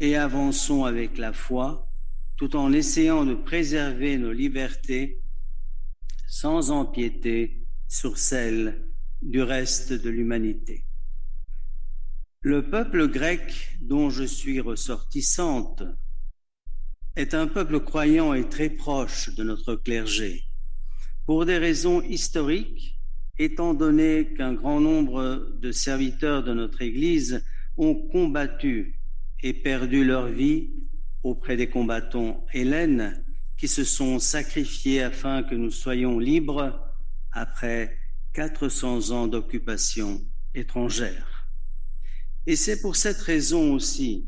[0.00, 1.86] et avançons avec la foi,
[2.38, 5.20] tout en essayant de préserver nos libertés
[6.26, 8.88] sans empiéter sur celles
[9.20, 10.87] du reste de l'humanité.
[12.42, 15.82] Le peuple grec dont je suis ressortissante
[17.16, 20.44] est un peuple croyant et très proche de notre clergé,
[21.26, 22.96] pour des raisons historiques,
[23.40, 27.44] étant donné qu'un grand nombre de serviteurs de notre Église
[27.76, 29.00] ont combattu
[29.42, 30.70] et perdu leur vie
[31.24, 33.20] auprès des combattants hélènes
[33.58, 36.88] qui se sont sacrifiés afin que nous soyons libres
[37.32, 37.98] après
[38.34, 40.20] 400 ans d'occupation
[40.54, 41.27] étrangère.
[42.48, 44.24] Et c'est pour cette raison aussi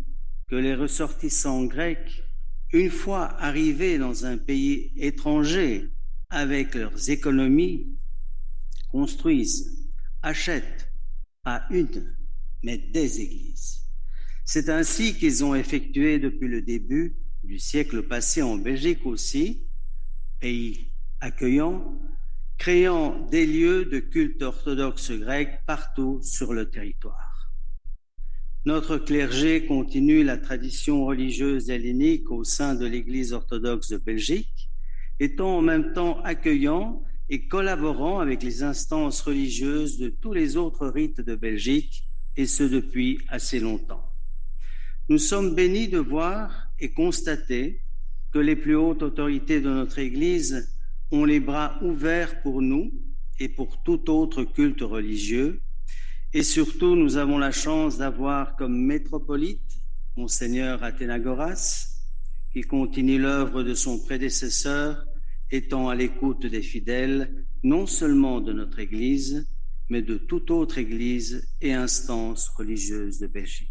[0.50, 2.22] que les ressortissants grecs,
[2.70, 5.88] une fois arrivés dans un pays étranger
[6.28, 7.96] avec leurs économies,
[8.90, 9.88] construisent,
[10.20, 10.92] achètent
[11.46, 12.14] à une,
[12.62, 13.86] mais des églises.
[14.44, 19.66] C'est ainsi qu'ils ont effectué depuis le début du siècle passé en Belgique aussi,
[20.40, 21.98] pays accueillant,
[22.58, 27.29] créant des lieux de culte orthodoxe grec partout sur le territoire.
[28.66, 34.68] Notre clergé continue la tradition religieuse hellénique au sein de l'Église orthodoxe de Belgique,
[35.18, 40.88] étant en même temps accueillant et collaborant avec les instances religieuses de tous les autres
[40.88, 42.04] rites de Belgique,
[42.36, 44.04] et ce depuis assez longtemps.
[45.08, 47.80] Nous sommes bénis de voir et constater
[48.30, 50.68] que les plus hautes autorités de notre Église
[51.10, 52.92] ont les bras ouverts pour nous
[53.38, 55.60] et pour tout autre culte religieux.
[56.32, 59.82] Et surtout, nous avons la chance d'avoir comme métropolite
[60.16, 61.88] Monseigneur Athénagoras,
[62.52, 65.04] qui continue l'œuvre de son prédécesseur,
[65.50, 69.44] étant à l'écoute des fidèles, non seulement de notre Église,
[69.88, 73.68] mais de toute autre Église et instance religieuse de Belgique.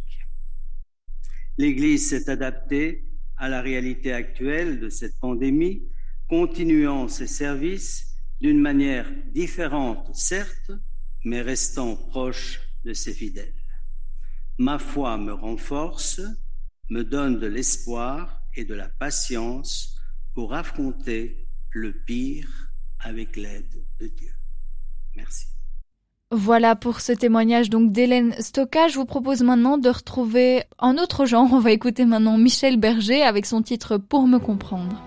[1.58, 3.06] L'Église s'est adaptée
[3.38, 5.84] à la réalité actuelle de cette pandémie
[6.28, 10.72] continuant ses services d'une manière différente, certes,
[11.30, 13.54] mais restant proche de ses fidèles.
[14.58, 16.22] Ma foi me renforce,
[16.89, 19.96] me donne de l'espoir et de la patience
[20.34, 21.38] pour affronter
[21.70, 22.50] le pire
[23.00, 24.32] avec l'aide de Dieu.
[25.15, 25.46] Merci.
[26.32, 28.88] Voilà pour ce témoignage donc d'Hélène Stocka.
[28.88, 31.48] Je vous propose maintenant de retrouver un autre genre.
[31.54, 35.04] On va écouter maintenant Michel Berger avec son titre Pour me comprendre.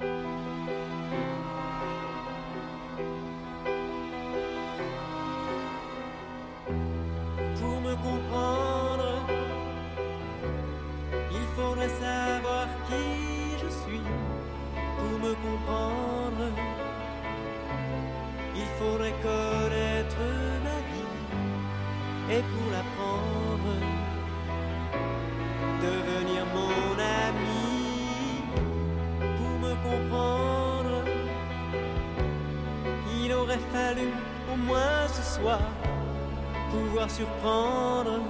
[37.08, 38.20] Surprendre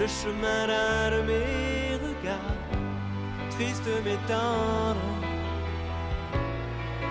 [0.00, 2.38] le chemin d'un de mes regards,
[3.50, 5.00] triste mais tendre,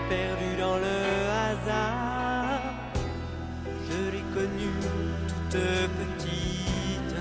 [0.09, 0.97] perdu dans le
[1.45, 2.61] hasard.
[3.89, 4.79] Je l'ai connue
[5.27, 5.61] toute
[5.99, 7.15] petite,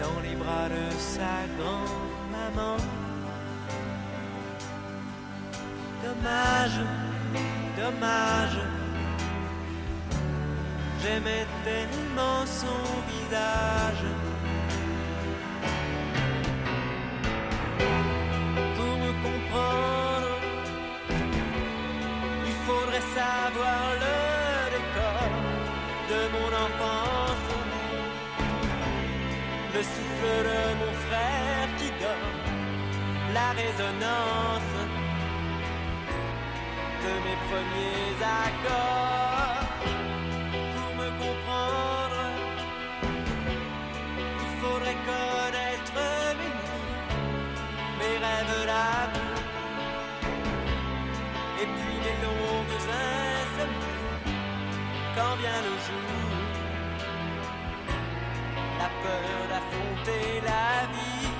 [0.00, 2.76] dans les bras de sa grand-maman.
[6.02, 6.80] Dommage
[7.94, 8.58] dommage.
[11.02, 12.80] J'aimais tellement son
[13.12, 14.06] visage.
[18.76, 20.38] Pour me comprendre,
[22.46, 24.16] il faudrait savoir le
[24.76, 25.30] décor
[26.10, 27.50] de mon enfance.
[29.74, 34.83] Le souffle de mon frère qui donne la résonance
[37.54, 39.66] premiers accords.
[40.74, 42.20] Pour me comprendre,
[44.44, 46.00] il faudrait connaître
[46.38, 46.92] mes nuits,
[48.00, 49.40] mes rêves d'amour,
[51.60, 54.36] et puis les longues insomnies
[55.14, 56.12] quand vient le jour.
[58.80, 61.30] La peur d'affronter la vie,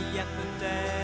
[0.00, 1.03] il y a peut-être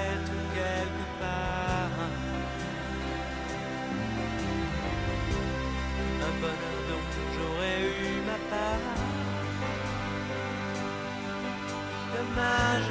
[12.32, 12.90] Dommage,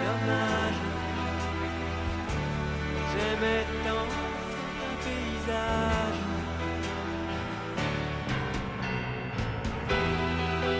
[0.00, 0.80] dommage,
[3.10, 4.08] j'aimais tant
[4.86, 6.20] un paysage.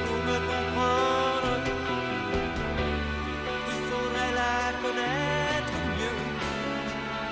[0.07, 1.53] Pour me comprendre,
[3.67, 6.21] il faudrait la connaître mieux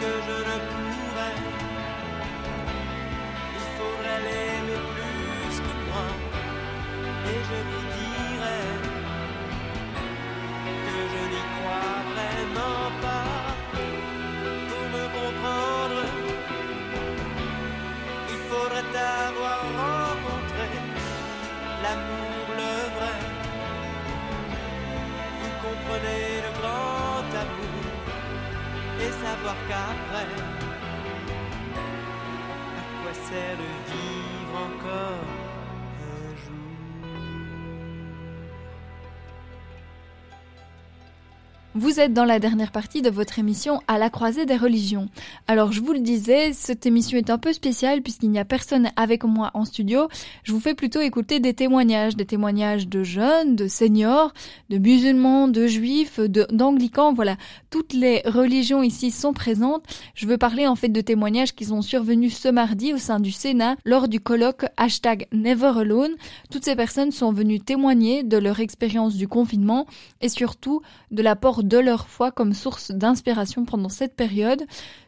[0.00, 1.38] que je ne pourrais.
[3.54, 6.06] Il faudrait l'aimer plus que moi,
[7.26, 8.85] et je vous dirais
[11.12, 13.32] je n'y crois vraiment pas.
[14.68, 16.02] Pour me comprendre,
[18.32, 20.68] il faudrait avoir rencontré
[21.82, 23.18] l'amour le vrai.
[25.38, 27.84] Vous comprenez le grand amour
[29.00, 30.30] et savoir qu'après,
[32.78, 35.45] à quoi sert de vivre encore?
[41.78, 45.10] Vous êtes dans la dernière partie de votre émission À la croisée des religions.
[45.46, 48.88] Alors je vous le disais, cette émission est un peu spéciale puisqu'il n'y a personne
[48.96, 50.08] avec moi en studio.
[50.42, 54.32] Je vous fais plutôt écouter des témoignages, des témoignages de jeunes, de seniors,
[54.70, 57.36] de musulmans, de juifs, d'anglicans, voilà.
[57.68, 59.84] Toutes les religions ici sont présentes.
[60.14, 63.32] Je veux parler en fait de témoignages qui sont survenus ce mardi au sein du
[63.32, 66.14] Sénat lors du colloque hashtag Never Alone.
[66.50, 69.84] Toutes ces personnes sont venues témoigner de leur expérience du confinement
[70.22, 74.62] et surtout de l'apport de leur foi comme source d'inspiration pendant cette période.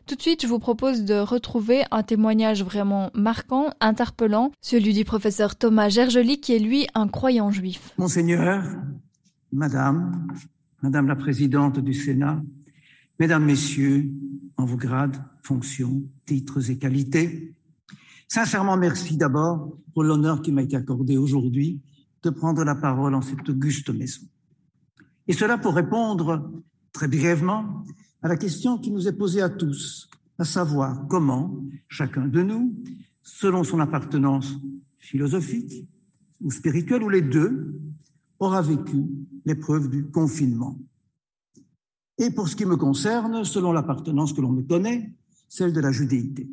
[0.07, 5.05] Tout de suite, je vous propose de retrouver un témoignage vraiment marquant, interpellant, celui du
[5.05, 7.93] professeur Thomas Gergely qui est lui un croyant juif.
[7.99, 8.65] Monseigneur,
[9.53, 10.29] Madame,
[10.83, 12.41] Madame la Présidente du Sénat,
[13.21, 14.05] Mesdames, Messieurs,
[14.57, 17.53] en vos grades, fonctions, titres et qualités,
[18.29, 21.81] sincèrement merci d'abord pour l'honneur qui m'a été accordé aujourd'hui
[22.23, 24.23] de prendre la parole en cette auguste maison.
[25.29, 26.51] Et cela pour répondre
[26.93, 27.85] très brièvement
[28.23, 30.09] à la question qui nous est posée à tous,
[30.39, 32.75] à savoir comment chacun de nous,
[33.23, 34.55] selon son appartenance
[34.99, 35.87] philosophique
[36.41, 37.79] ou spirituelle, ou les deux,
[38.41, 39.05] aura vécu
[39.45, 40.79] l'épreuve du confinement.
[42.17, 45.13] Et pour ce qui me concerne, selon l'appartenance que l'on me connaît,
[45.49, 46.49] celle de la judéité.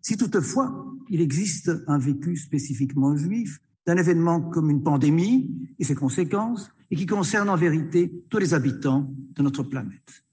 [0.00, 5.94] Si toutefois il existe un vécu spécifiquement juif d'un événement comme une pandémie et ses
[5.94, 10.24] conséquences, et qui concerne en vérité tous les habitants de notre planète.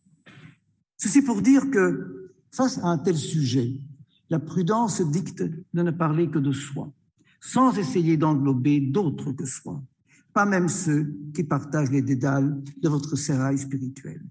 [0.97, 3.79] Ceci pour dire que face à un tel sujet,
[4.29, 6.91] la prudence dicte de ne parler que de soi,
[7.39, 9.81] sans essayer d'englober d'autres que soi,
[10.33, 14.21] pas même ceux qui partagent les dédales de votre sérail spirituel.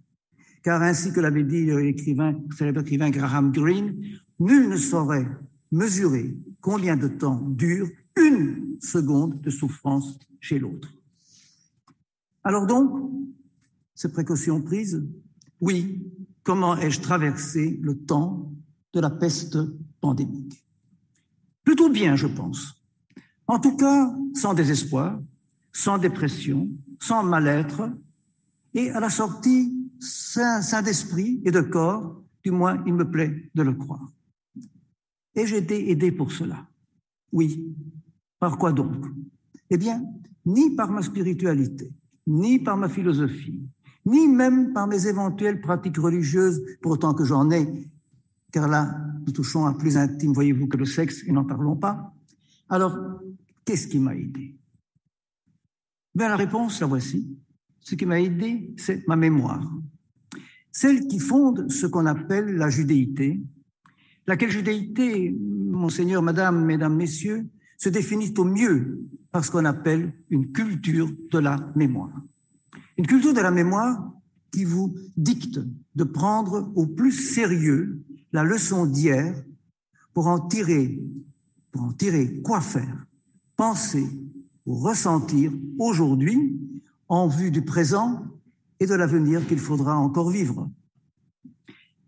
[0.62, 3.95] Car ainsi que l'avait dit l'écrivain, célèbre écrivain Graham Greene,
[4.41, 5.27] nul ne saurait
[5.70, 10.95] mesurer combien de temps dure une seconde de souffrance chez l'autre.
[12.47, 13.11] Alors donc,
[13.97, 15.05] ces précautions prises,
[15.61, 16.07] oui,
[16.44, 18.53] comment ai-je traversé le temps
[18.92, 19.59] de la peste
[20.01, 20.64] pandémique?
[21.64, 22.80] Plutôt bien, je pense.
[23.49, 25.18] En tout cas, sans désespoir,
[25.72, 26.68] sans dépression,
[27.01, 27.90] sans mal-être,
[28.74, 33.62] et à la sortie, sain, d'esprit et de corps, du moins il me plaît de
[33.62, 34.12] le croire.
[35.34, 36.64] Et j'ai été aidé pour cela.
[37.32, 37.74] Oui.
[38.38, 39.05] Par quoi donc?
[39.68, 40.01] Eh bien,
[40.44, 41.90] ni par ma spiritualité,
[42.27, 43.62] ni par ma philosophie,
[44.05, 47.66] ni même par mes éventuelles pratiques religieuses, pour autant que j'en ai,
[48.53, 48.97] car là,
[49.27, 52.14] nous touchons à plus intime, voyez-vous, que le sexe, et n'en parlons pas.
[52.68, 52.97] Alors,
[53.64, 54.57] qu'est-ce qui m'a aidé?
[56.14, 57.37] Bien, la réponse, la voici.
[57.81, 59.70] Ce qui m'a aidé, c'est ma mémoire.
[60.72, 63.41] Celle qui fonde ce qu'on appelle la judéité,
[64.27, 67.47] laquelle judéité, monseigneur, madame, mesdames, messieurs,
[67.79, 69.01] se définit au mieux
[69.31, 72.22] par ce qu'on appelle une culture de la mémoire.
[72.97, 74.12] Une culture de la mémoire
[74.51, 75.61] qui vous dicte
[75.95, 78.03] de prendre au plus sérieux
[78.33, 79.35] la leçon d'hier
[80.14, 80.99] pour en tirer,
[81.72, 83.07] pour en tirer quoi faire,
[83.57, 84.07] penser
[84.64, 86.59] ou ressentir aujourd'hui
[87.09, 88.24] en vue du présent
[88.81, 90.70] et de l'avenir qu'il faudra encore vivre.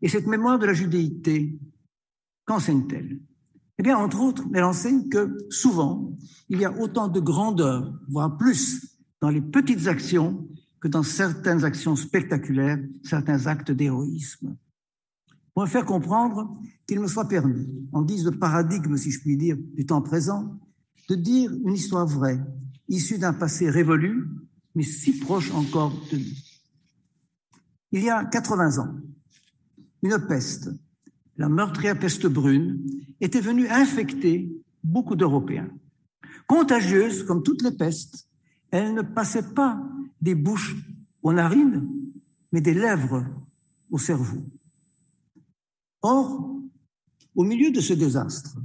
[0.00, 1.58] Et cette mémoire de la judéité,
[2.46, 3.20] qu'enseigne-t-elle?
[3.78, 6.12] Eh bien, entre autres, elle enseigne que souvent,
[6.48, 10.48] il y a autant de grandeur, voire plus, dans les petites actions
[10.80, 14.56] que dans certaines actions spectaculaires, certains actes d'héroïsme.
[15.54, 16.56] Pour me faire comprendre
[16.86, 20.58] qu'il me soit permis, en guise de paradigme, si je puis dire, du temps présent,
[21.08, 22.40] de dire une histoire vraie,
[22.88, 24.28] issue d'un passé révolu,
[24.74, 26.36] mais si proche encore de nous.
[27.92, 28.94] Il y a 80 ans,
[30.02, 30.70] une peste,
[31.38, 32.84] la meurtrière peste brune,
[33.20, 34.50] était venue infecter
[34.82, 35.70] beaucoup d'Européens.
[36.46, 38.28] Contagieuse comme toutes les pestes,
[38.70, 39.80] elle ne passait pas
[40.20, 40.76] des bouches
[41.22, 41.88] aux narines,
[42.52, 43.24] mais des lèvres
[43.90, 44.42] au cerveau.
[46.02, 46.60] Or,
[47.34, 48.58] au milieu de ce désastre,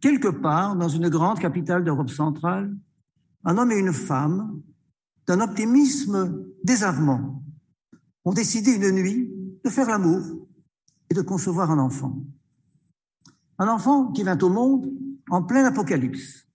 [0.00, 2.74] quelque part dans une grande capitale d'Europe centrale,
[3.44, 4.60] un homme et une femme,
[5.26, 7.42] d'un optimisme désarmant,
[8.24, 9.30] ont décidé une nuit
[9.64, 10.22] de faire l'amour
[11.10, 12.16] et de concevoir un enfant.
[13.58, 14.90] Un enfant qui vint au monde
[15.28, 16.46] en plein apocalypse,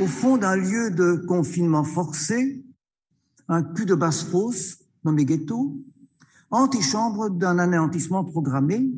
[0.00, 2.64] au fond d'un lieu de confinement forcé,
[3.48, 5.76] un cul de basse-fosse nommé ghetto,
[6.50, 8.90] antichambre d'un anéantissement programmé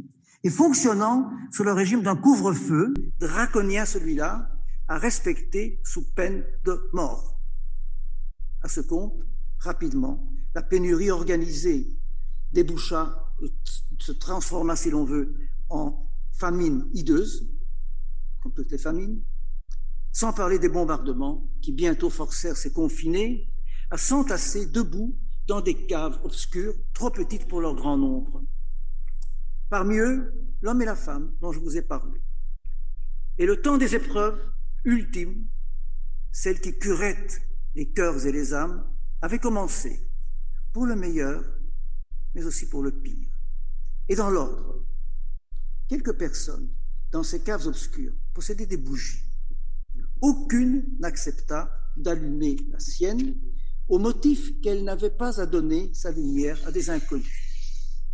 [0.45, 4.51] et fonctionnant sous le régime d'un couvre-feu, draconien celui-là,
[4.89, 7.41] à respecter sous peine de mort.
[8.63, 9.15] À ce compte,
[9.59, 11.89] rapidement, la pénurie organisée
[12.53, 13.26] déboucha,
[13.99, 15.35] se transforma, si l'on veut,
[15.69, 17.49] en famine hideuse,
[18.43, 19.23] comme toutes les famines,
[20.13, 23.51] sans parler des bombardements qui bientôt forcèrent ces confinés
[23.91, 28.43] à s'entasser debout dans des caves obscures, trop petites pour leur grand nombre.
[29.69, 30.33] Parmi eux,
[30.63, 32.21] l'homme et la femme dont je vous ai parlé.
[33.39, 34.41] Et le temps des épreuves
[34.85, 35.47] ultimes,
[36.33, 37.41] celles qui curettent
[37.75, 38.87] les cœurs et les âmes,
[39.23, 40.01] avait commencé,
[40.73, 41.43] pour le meilleur,
[42.37, 43.31] mais aussi pour le pire.
[44.11, 44.85] Et dans l'ordre,
[45.89, 46.69] quelques personnes,
[47.11, 49.23] dans ces caves obscures, possédaient des bougies.
[50.21, 53.35] Aucune n'accepta d'allumer la sienne,
[53.89, 58.05] au motif qu'elle n'avait pas à donner sa lumière à des inconnus.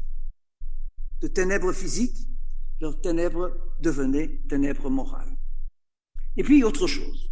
[1.21, 2.29] De ténèbres physiques,
[2.81, 3.51] leurs ténèbres
[3.81, 5.37] devenaient ténèbres morales.
[6.37, 7.29] Et puis autre chose.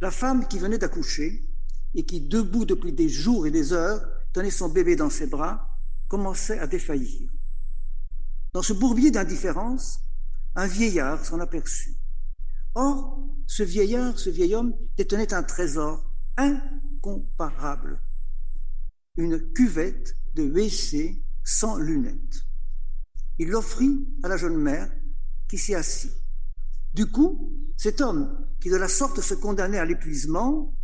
[0.00, 1.48] La femme qui venait d'accoucher
[1.94, 5.71] et qui, debout depuis des jours et des heures, tenait son bébé dans ses bras,
[6.12, 7.30] commençait à défaillir.
[8.52, 10.00] Dans ce bourbier d'indifférence,
[10.54, 11.96] un vieillard s'en aperçut.
[12.74, 16.04] Or, ce vieillard, ce vieil homme, détenait un trésor
[16.36, 17.98] incomparable,
[19.16, 22.42] une cuvette de WC sans lunettes.
[23.38, 24.92] Il l'offrit à la jeune mère
[25.48, 26.12] qui s'y assit.
[26.92, 30.74] Du coup, cet homme, qui de la sorte se condamnait à l'épuisement,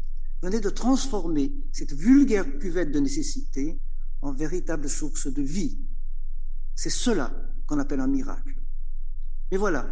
[0.43, 3.79] venait de transformer cette vulgaire cuvette de nécessité
[4.23, 5.79] en véritable source de vie.
[6.75, 7.33] C'est cela
[7.67, 8.55] qu'on appelle un miracle.
[9.51, 9.87] Mais voilà,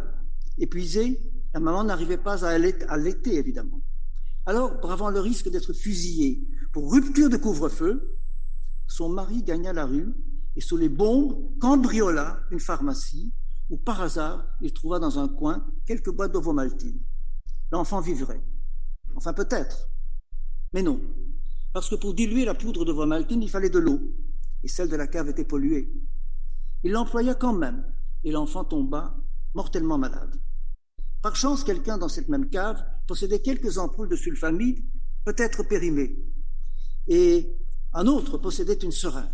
[0.57, 1.19] épuisée,
[1.53, 3.81] la maman n'arrivait pas à allaiter, évidemment.
[4.45, 8.17] Alors, bravant le risque d'être fusillée pour rupture de couvre-feu,
[8.87, 10.13] son mari gagna la rue
[10.55, 13.33] et sous les bombes cambriola une pharmacie
[13.69, 16.99] où par hasard il trouva dans un coin quelques boîtes d'ovomaltine.
[17.71, 18.41] L'enfant vivrait.
[19.15, 19.89] Enfin peut-être.
[20.73, 21.01] Mais non,
[21.73, 23.99] parce que pour diluer la poudre d'ovomaltine, il fallait de l'eau,
[24.63, 25.91] et celle de la cave était polluée.
[26.83, 27.85] Il l'employa quand même,
[28.23, 29.15] et l'enfant tomba
[29.53, 30.35] mortellement malade.
[31.21, 34.83] Par chance, quelqu'un dans cette même cave possédait quelques ampoules de sulfamide,
[35.25, 36.17] peut-être périmées,
[37.07, 37.55] et
[37.93, 39.29] un autre possédait une seringue.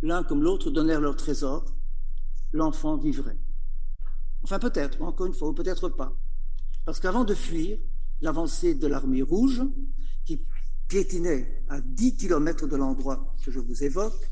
[0.00, 1.64] L'un comme l'autre donnèrent leur trésor,
[2.52, 3.38] l'enfant vivrait.
[4.42, 6.16] Enfin peut-être, encore une fois, ou peut-être pas.
[6.84, 7.78] Parce qu'avant de fuir
[8.20, 9.62] l'avancée de l'armée rouge,
[10.92, 14.28] piétinait à 10 kilomètres de l'endroit que je vous évoque,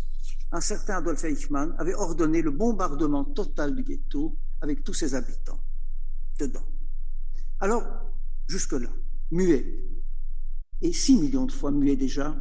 [0.52, 5.58] un certain Adolf Eichmann avait ordonné le bombardement total du ghetto avec tous ses habitants
[6.38, 6.66] dedans.
[7.60, 7.86] Alors,
[8.46, 8.90] jusque-là,
[9.30, 9.74] muet,
[10.82, 12.36] et six millions de fois muet déjà,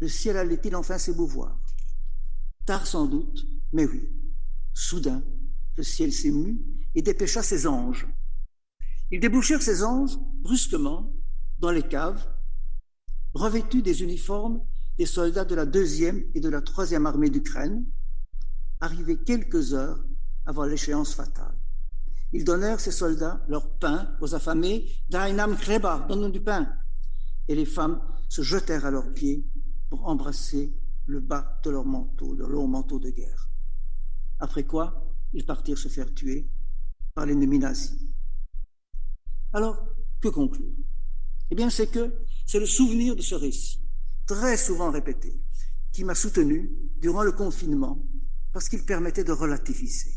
[0.00, 1.58] le ciel allait-il enfin s'ébouvoir
[2.66, 4.10] Tard sans doute, mais oui.
[4.74, 5.22] Soudain,
[5.78, 6.60] le ciel s'émut
[6.94, 8.06] et dépêcha ses anges.
[9.10, 11.10] Ils débouchèrent ces anges brusquement
[11.60, 12.26] dans les caves,
[13.34, 14.60] revêtus des uniformes
[14.98, 17.84] des soldats de la deuxième et de la troisième armée d'Ukraine,
[18.80, 20.04] arrivés quelques heures
[20.44, 21.56] avant l'échéance fatale.
[22.32, 26.68] Ils donnèrent ces soldats leur pain aux affamés, Dainam Kreba, donne-nous du pain.
[27.48, 29.46] Et les femmes se jetèrent à leurs pieds
[29.90, 30.74] pour embrasser
[31.06, 33.48] le bas de leur manteau, de leur manteau de guerre.
[34.40, 36.48] Après quoi, ils partirent se faire tuer
[37.14, 38.10] par l'ennemi nazi.
[39.52, 39.86] Alors,
[40.20, 40.72] que conclure?
[41.50, 42.14] Eh bien, c'est que
[42.46, 43.80] c'est le souvenir de ce récit,
[44.26, 45.34] très souvent répété,
[45.92, 46.70] qui m'a soutenu
[47.00, 47.98] durant le confinement
[48.52, 50.14] parce qu'il permettait de relativiser.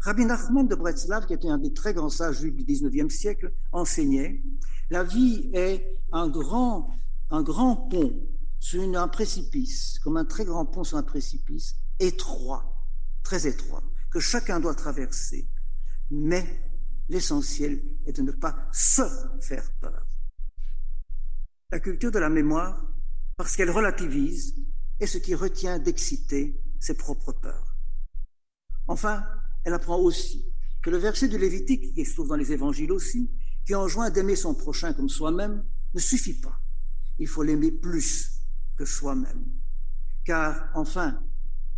[0.00, 3.52] Rabbi Nachman de Bretzlav, qui était un des très grands sages juifs du XIXe siècle,
[3.70, 4.42] enseignait
[4.90, 6.90] La vie est un grand,
[7.30, 8.12] un grand pont
[8.58, 12.76] sur un précipice, comme un très grand pont sur un précipice, étroit,
[13.22, 15.48] très étroit, que chacun doit traverser.
[16.10, 16.44] Mais
[17.08, 19.02] l'essentiel est de ne pas se
[19.40, 20.01] faire peur.
[21.72, 22.84] La culture de la mémoire,
[23.38, 24.54] parce qu'elle relativise,
[25.00, 27.74] est ce qui retient d'exciter ses propres peurs.
[28.88, 29.24] Enfin,
[29.64, 30.44] elle apprend aussi
[30.82, 33.30] que le verset du Lévitique, qui se trouve dans les évangiles aussi,
[33.64, 35.64] qui enjoint d'aimer son prochain comme soi-même,
[35.94, 36.60] ne suffit pas.
[37.18, 38.32] Il faut l'aimer plus
[38.76, 39.46] que soi-même.
[40.26, 41.24] Car, enfin,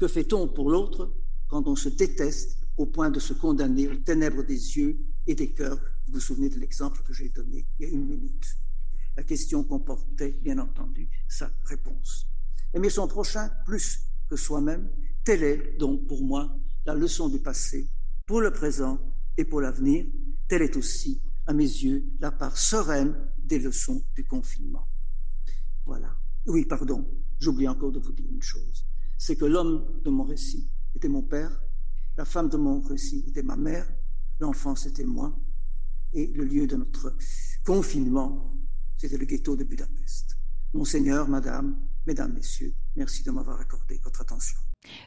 [0.00, 1.14] que fait-on pour l'autre
[1.46, 5.52] quand on se déteste au point de se condamner aux ténèbres des yeux et des
[5.52, 5.78] cœurs?
[6.08, 8.56] Vous vous souvenez de l'exemple que j'ai donné il y a une minute.
[9.16, 12.26] La question comportait, bien entendu, sa réponse.
[12.72, 14.90] Aimer son prochain plus que soi-même,
[15.24, 17.88] telle est donc pour moi la leçon du passé,
[18.26, 18.98] pour le présent
[19.36, 20.06] et pour l'avenir.
[20.48, 24.86] Telle est aussi, à mes yeux, la part sereine des leçons du confinement.
[25.86, 26.16] Voilà.
[26.46, 27.06] Oui, pardon,
[27.38, 28.84] j'oublie encore de vous dire une chose.
[29.16, 31.62] C'est que l'homme de mon récit était mon père,
[32.16, 33.88] la femme de mon récit était ma mère,
[34.40, 35.36] l'enfant c'était moi,
[36.12, 37.16] et le lieu de notre
[37.64, 38.52] confinement,
[39.04, 40.38] c'était le ghetto de Budapest.
[40.72, 41.76] Monseigneur, Madame,
[42.06, 44.56] Mesdames, Messieurs, merci de m'avoir accordé votre attention.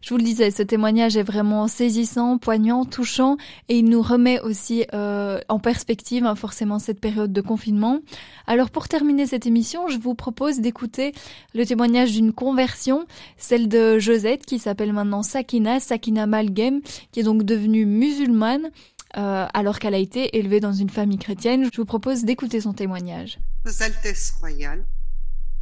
[0.02, 3.38] Je vous le disais, ce témoignage est vraiment saisissant, poignant, touchant,
[3.70, 8.02] et il nous remet aussi euh, en perspective hein, forcément cette période de confinement.
[8.46, 11.14] Alors pour terminer cette émission, je vous propose d'écouter
[11.56, 16.82] le témoignage d'une conversion, celle de Josette qui s'appelle maintenant Sakina, Sakina Malgem,
[17.12, 18.70] qui est donc devenue musulmane.
[19.16, 21.70] Euh, alors qu'elle a été élevée dans une famille chrétienne.
[21.72, 23.40] Je vous propose d'écouter son témoignage.
[23.64, 24.86] Vos Altesses royales,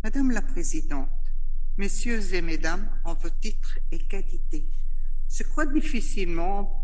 [0.04, 1.10] Madame la Présidente,
[1.78, 4.66] Messieurs et Mesdames, en vos titres et qualités,
[5.32, 6.84] je crois difficilement,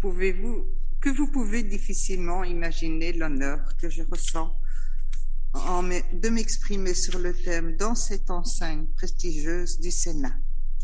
[0.00, 0.66] pouvez-vous,
[1.00, 4.56] que vous pouvez difficilement imaginer l'honneur que je ressens
[5.52, 10.34] en de m'exprimer sur le thème dans cette enceinte prestigieuse du Sénat.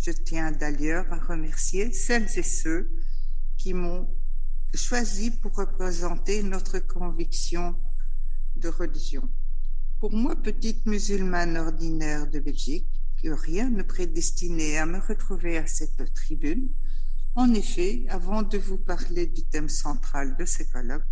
[0.03, 2.91] Je tiens d'ailleurs à remercier celles et ceux
[3.59, 4.07] qui m'ont
[4.77, 7.75] choisi pour représenter notre conviction
[8.57, 9.29] de religion.
[10.01, 12.89] Pour moi, petite musulmane ordinaire de Belgique,
[13.22, 16.68] que rien ne prédestinait à me retrouver à cette tribune,
[17.37, 21.03] en effet, avant de vous parler du thème central de ce colloque,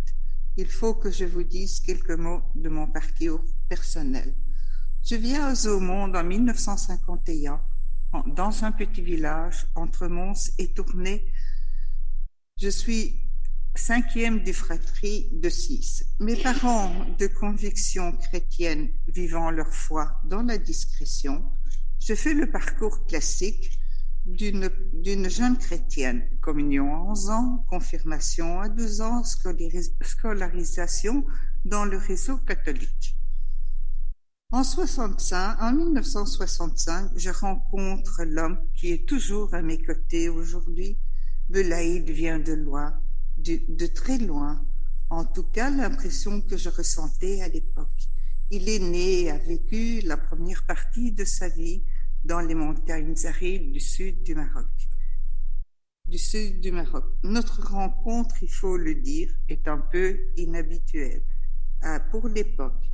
[0.55, 4.33] il faut que je vous dise quelques mots de mon parcours personnel.
[5.03, 7.61] Je viens au monde en 1951
[8.27, 11.25] dans un petit village entre Mons et Tournai.
[12.61, 13.19] Je suis
[13.75, 16.05] cinquième des fratrie de six.
[16.19, 21.43] Mes parents de conviction chrétienne vivant leur foi dans la discrétion,
[21.99, 23.79] je fais le parcours classique
[24.25, 31.25] d'une jeune chrétienne, communion à 11 ans, confirmation à 12 ans, scolarisation
[31.65, 33.17] dans le réseau catholique.
[34.51, 40.99] En 65, en 1965, je rencontre l'homme qui est toujours à mes côtés aujourd'hui.
[41.49, 42.97] Belaïd vient de loin
[43.37, 44.61] de, très loin,
[45.09, 47.87] en tout cas l'impression que je ressentais à l'époque.
[48.51, 51.83] Il est né et a vécu la première partie de sa vie
[52.23, 54.67] dans les montagnes arides du sud du Maroc.
[56.07, 57.05] Du sud du Maroc.
[57.23, 61.23] Notre rencontre, il faut le dire, est un peu inhabituelle
[61.83, 62.89] euh, pour l'époque.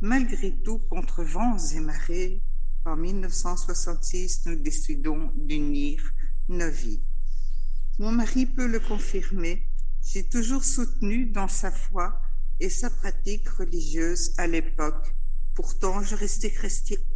[0.00, 2.40] Malgré tout, contre vents et marées,
[2.84, 6.00] en 1966, nous décidons d'unir
[6.48, 7.02] nos vies.
[8.00, 9.66] Mon mari peut le confirmer.
[10.04, 12.16] J'ai toujours soutenu dans sa foi
[12.60, 15.16] et sa pratique religieuse à l'époque.
[15.56, 16.54] Pourtant, je restais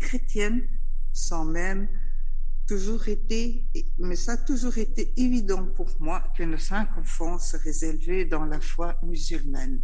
[0.01, 0.63] chrétienne
[1.13, 1.89] sans même
[2.67, 3.65] toujours été,
[3.99, 8.45] mais ça a toujours été évident pour moi que nos cinq enfants seraient élevés dans
[8.45, 9.81] la foi musulmane.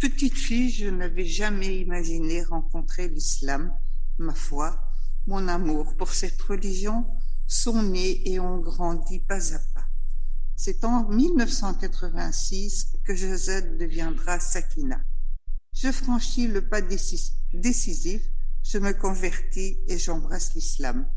[0.00, 3.72] Petite fille, je n'avais jamais imaginé rencontrer l'islam,
[4.18, 4.78] ma foi,
[5.26, 7.06] mon amour pour cette religion
[7.46, 9.79] sont nés et ont grandi pas à pas.
[10.62, 15.00] C'est en 1986 que Josette deviendra Sakina.
[15.72, 18.20] Je franchis le pas décisif,
[18.62, 21.08] je me convertis et j'embrasse l'islam.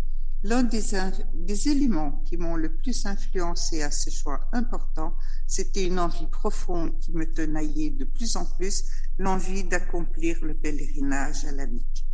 [0.43, 5.13] L'un des, éléments qui m'ont le plus influencé à ce choix important,
[5.45, 8.85] c'était une envie profonde qui me tenaillait de plus en plus,
[9.17, 12.05] l'envie d'accomplir le pèlerinage à la Mecque.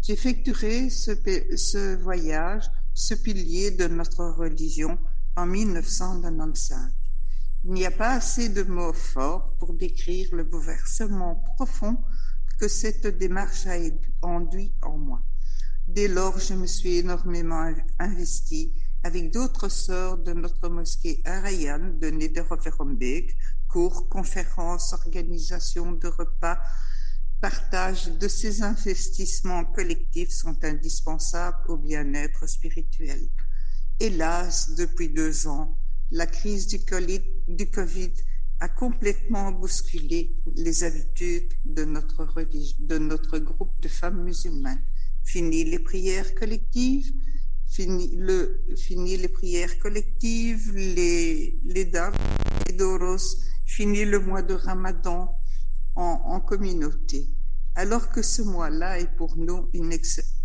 [0.00, 2.64] J'effectuerai ce voyage,
[2.94, 4.98] ce pilier de notre religion,
[5.36, 6.92] en 1995.
[7.64, 12.02] Il n'y a pas assez de mots forts pour décrire le bouleversement profond
[12.58, 13.76] que cette démarche a
[14.22, 15.22] induit en moi.
[15.88, 18.72] Dès lors, je me suis énormément investie
[19.04, 23.36] avec d'autres sœurs de notre mosquée Arayan de Nederoverombeek,
[23.68, 26.58] cours, conférences, organisation de repas,
[27.40, 33.28] partage de ces investissements collectifs sont indispensables au bien-être spirituel.
[34.00, 35.76] Hélas, depuis deux ans,
[36.10, 38.12] la crise du COVID,
[38.60, 44.82] a complètement bousculé les habitudes de notre, groupe de femmes musulmanes.
[45.24, 47.12] Fini les prières collectives,
[47.66, 50.72] fini, le, fini les prières collectives,
[51.90, 52.14] dames,
[52.66, 53.36] les doros,
[53.66, 55.34] fini le mois de Ramadan
[55.96, 57.28] en, en communauté.
[57.74, 59.92] Alors que ce mois-là est pour nous une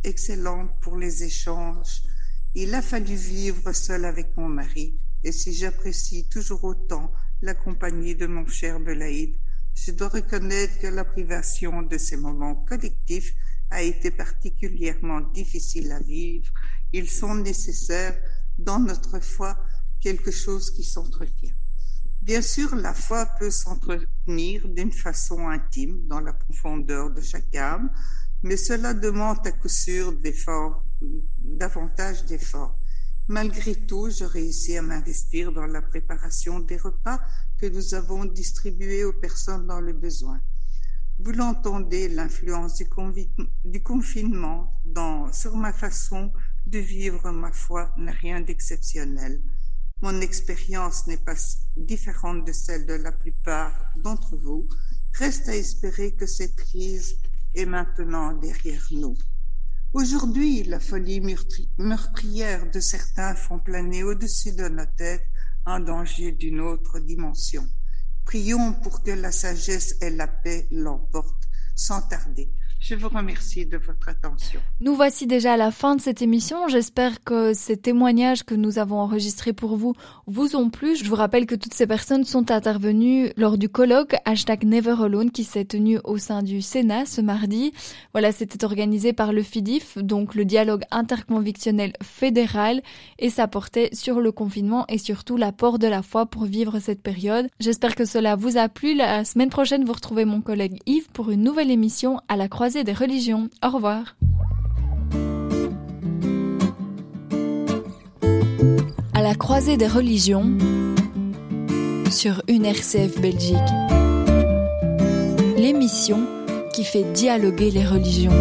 [0.04, 2.02] excellente pour les échanges
[2.56, 8.16] Il a fallu vivre seul avec mon mari, et si j'apprécie toujours autant la compagnie
[8.16, 9.36] de mon cher Belaïd,
[9.76, 13.34] je dois reconnaître que la privation de ces moments collectifs
[13.70, 16.52] a été particulièrement difficile à vivre.
[16.94, 18.18] Ils sont nécessaires
[18.58, 19.58] dans notre foi,
[20.02, 21.54] quelque chose qui s'entretient.
[22.22, 27.90] Bien sûr, la foi peut s'entretenir d'une façon intime dans la profondeur de chaque âme,
[28.44, 30.84] mais cela demande à coup sûr d'efforts,
[31.40, 32.78] davantage d'efforts.
[33.30, 37.20] Malgré tout, je réussis à m'investir dans la préparation des repas
[37.58, 40.42] que nous avons distribués aux personnes dans le besoin.
[41.20, 42.82] Vous l'entendez, l'influence
[43.66, 44.72] du, confinement
[45.34, 46.32] sur ma façon
[46.68, 49.42] de vivre ma foi n'a rien d'exceptionnel.
[50.04, 51.36] Mon expérience n'est pas
[51.76, 54.70] différente de celle de la plupart d'entre vous.
[55.14, 57.16] Reste à espérer que cette crise
[57.56, 59.18] est maintenant derrière nous.
[59.94, 61.22] Aujourd'hui, la folie
[61.78, 65.24] meurtrière de certains font planer au-dessus de nos têtes
[65.66, 67.66] un danger d'une autre dimension.
[68.26, 72.52] Prions pour que la sagesse et la paix l'emportent sans tarder.
[72.80, 74.60] Je vous remercie de votre attention.
[74.80, 76.68] Nous voici déjà à la fin de cette émission.
[76.68, 79.94] J'espère que ces témoignages que nous avons enregistrés pour vous
[80.28, 80.96] vous ont plu.
[80.96, 85.32] Je vous rappelle que toutes ces personnes sont intervenues lors du colloque hashtag Never Alone
[85.32, 87.74] qui s'est tenu au sein du Sénat ce mardi.
[88.14, 92.82] Voilà, c'était organisé par le FIDIF, donc le dialogue interconvictionnel fédéral,
[93.20, 97.02] et ça portait sur le confinement et surtout l'apport de la foi pour vivre cette
[97.02, 97.50] période.
[97.60, 98.94] J'espère que cela vous a plu.
[98.94, 102.48] La semaine prochaine, vous retrouvez mon collègue Yves pour une nouvelle émission à la
[103.64, 104.18] Au revoir.
[109.14, 110.52] À la croisée des religions
[112.12, 113.58] sur une RCF Belgique.
[115.58, 116.20] L'émission
[116.74, 118.34] qui fait dialoguer les religions.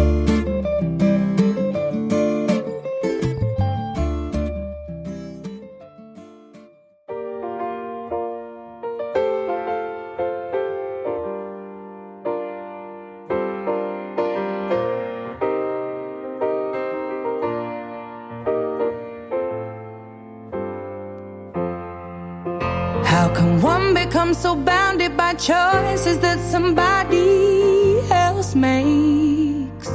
[25.37, 29.89] Choices that somebody else makes?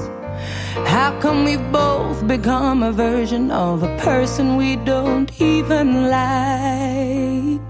[0.86, 7.68] How come we both become a version of a person we don't even like?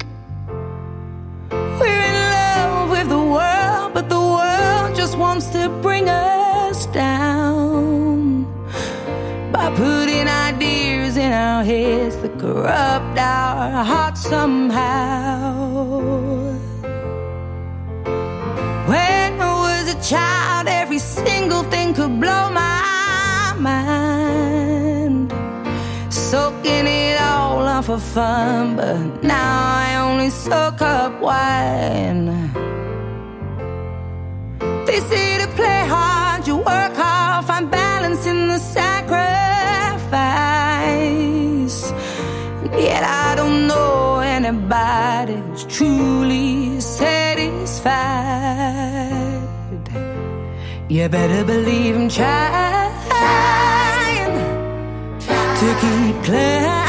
[1.81, 8.45] We're in love with the world, but the world just wants to bring us down
[9.51, 16.32] by putting ideas in our heads that corrupt our hearts somehow.
[19.93, 25.31] A child, every single thing could blow my mind.
[26.11, 32.27] Soaking it all up for fun, but now I only soak up wine.
[34.87, 39.13] They say to play hard, you work hard, find balance in the sacrifice.
[42.89, 48.23] Yet I don't know anybody who's truly satisfied.
[50.93, 52.93] You better believe I'm trying
[55.57, 56.82] to keep climbing.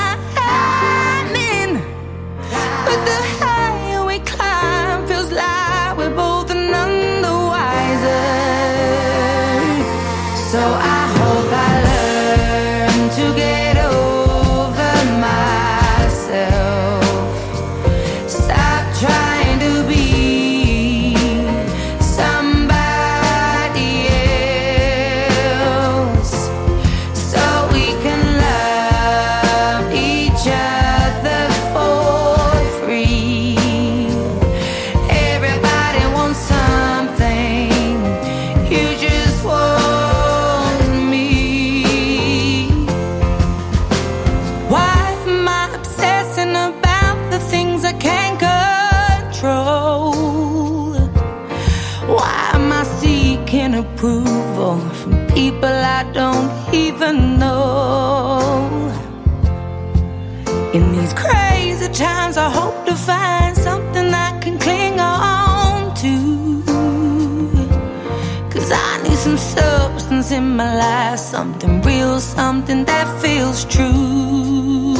[70.14, 74.96] Substance in my life, something real, something that feels true.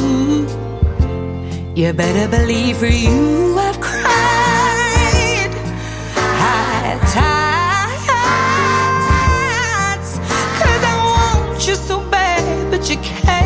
[1.74, 5.54] You better believe for you I've cried
[6.40, 8.10] high tides.
[10.58, 13.43] Cause I want you so bad, but you can't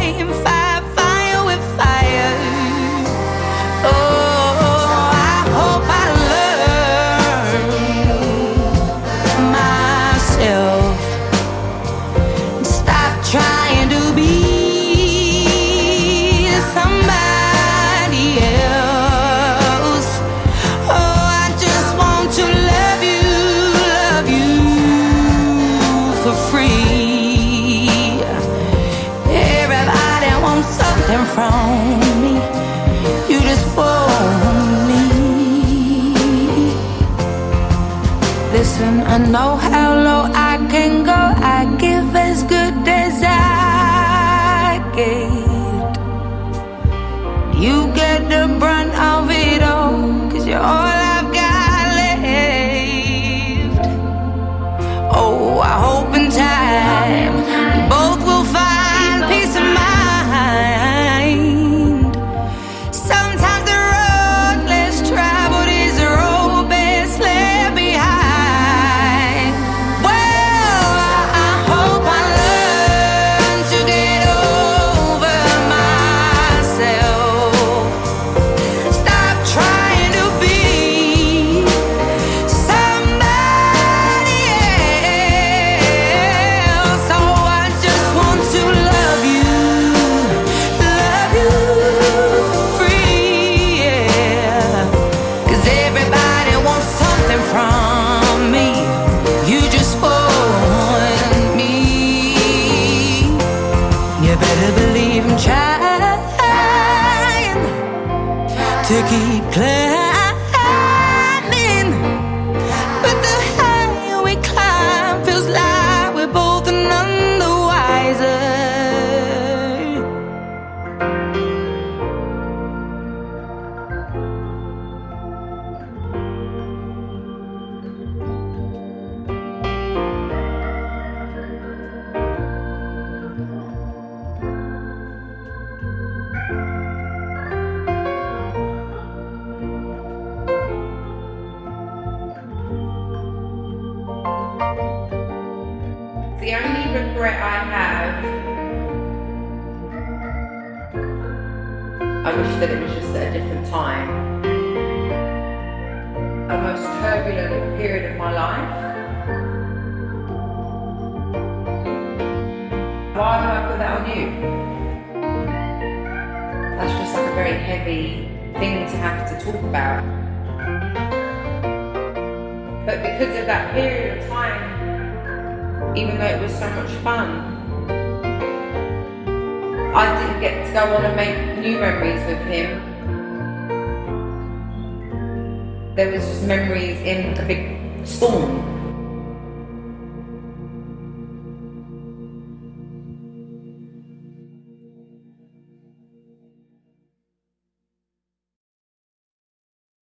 [39.18, 40.17] I know how low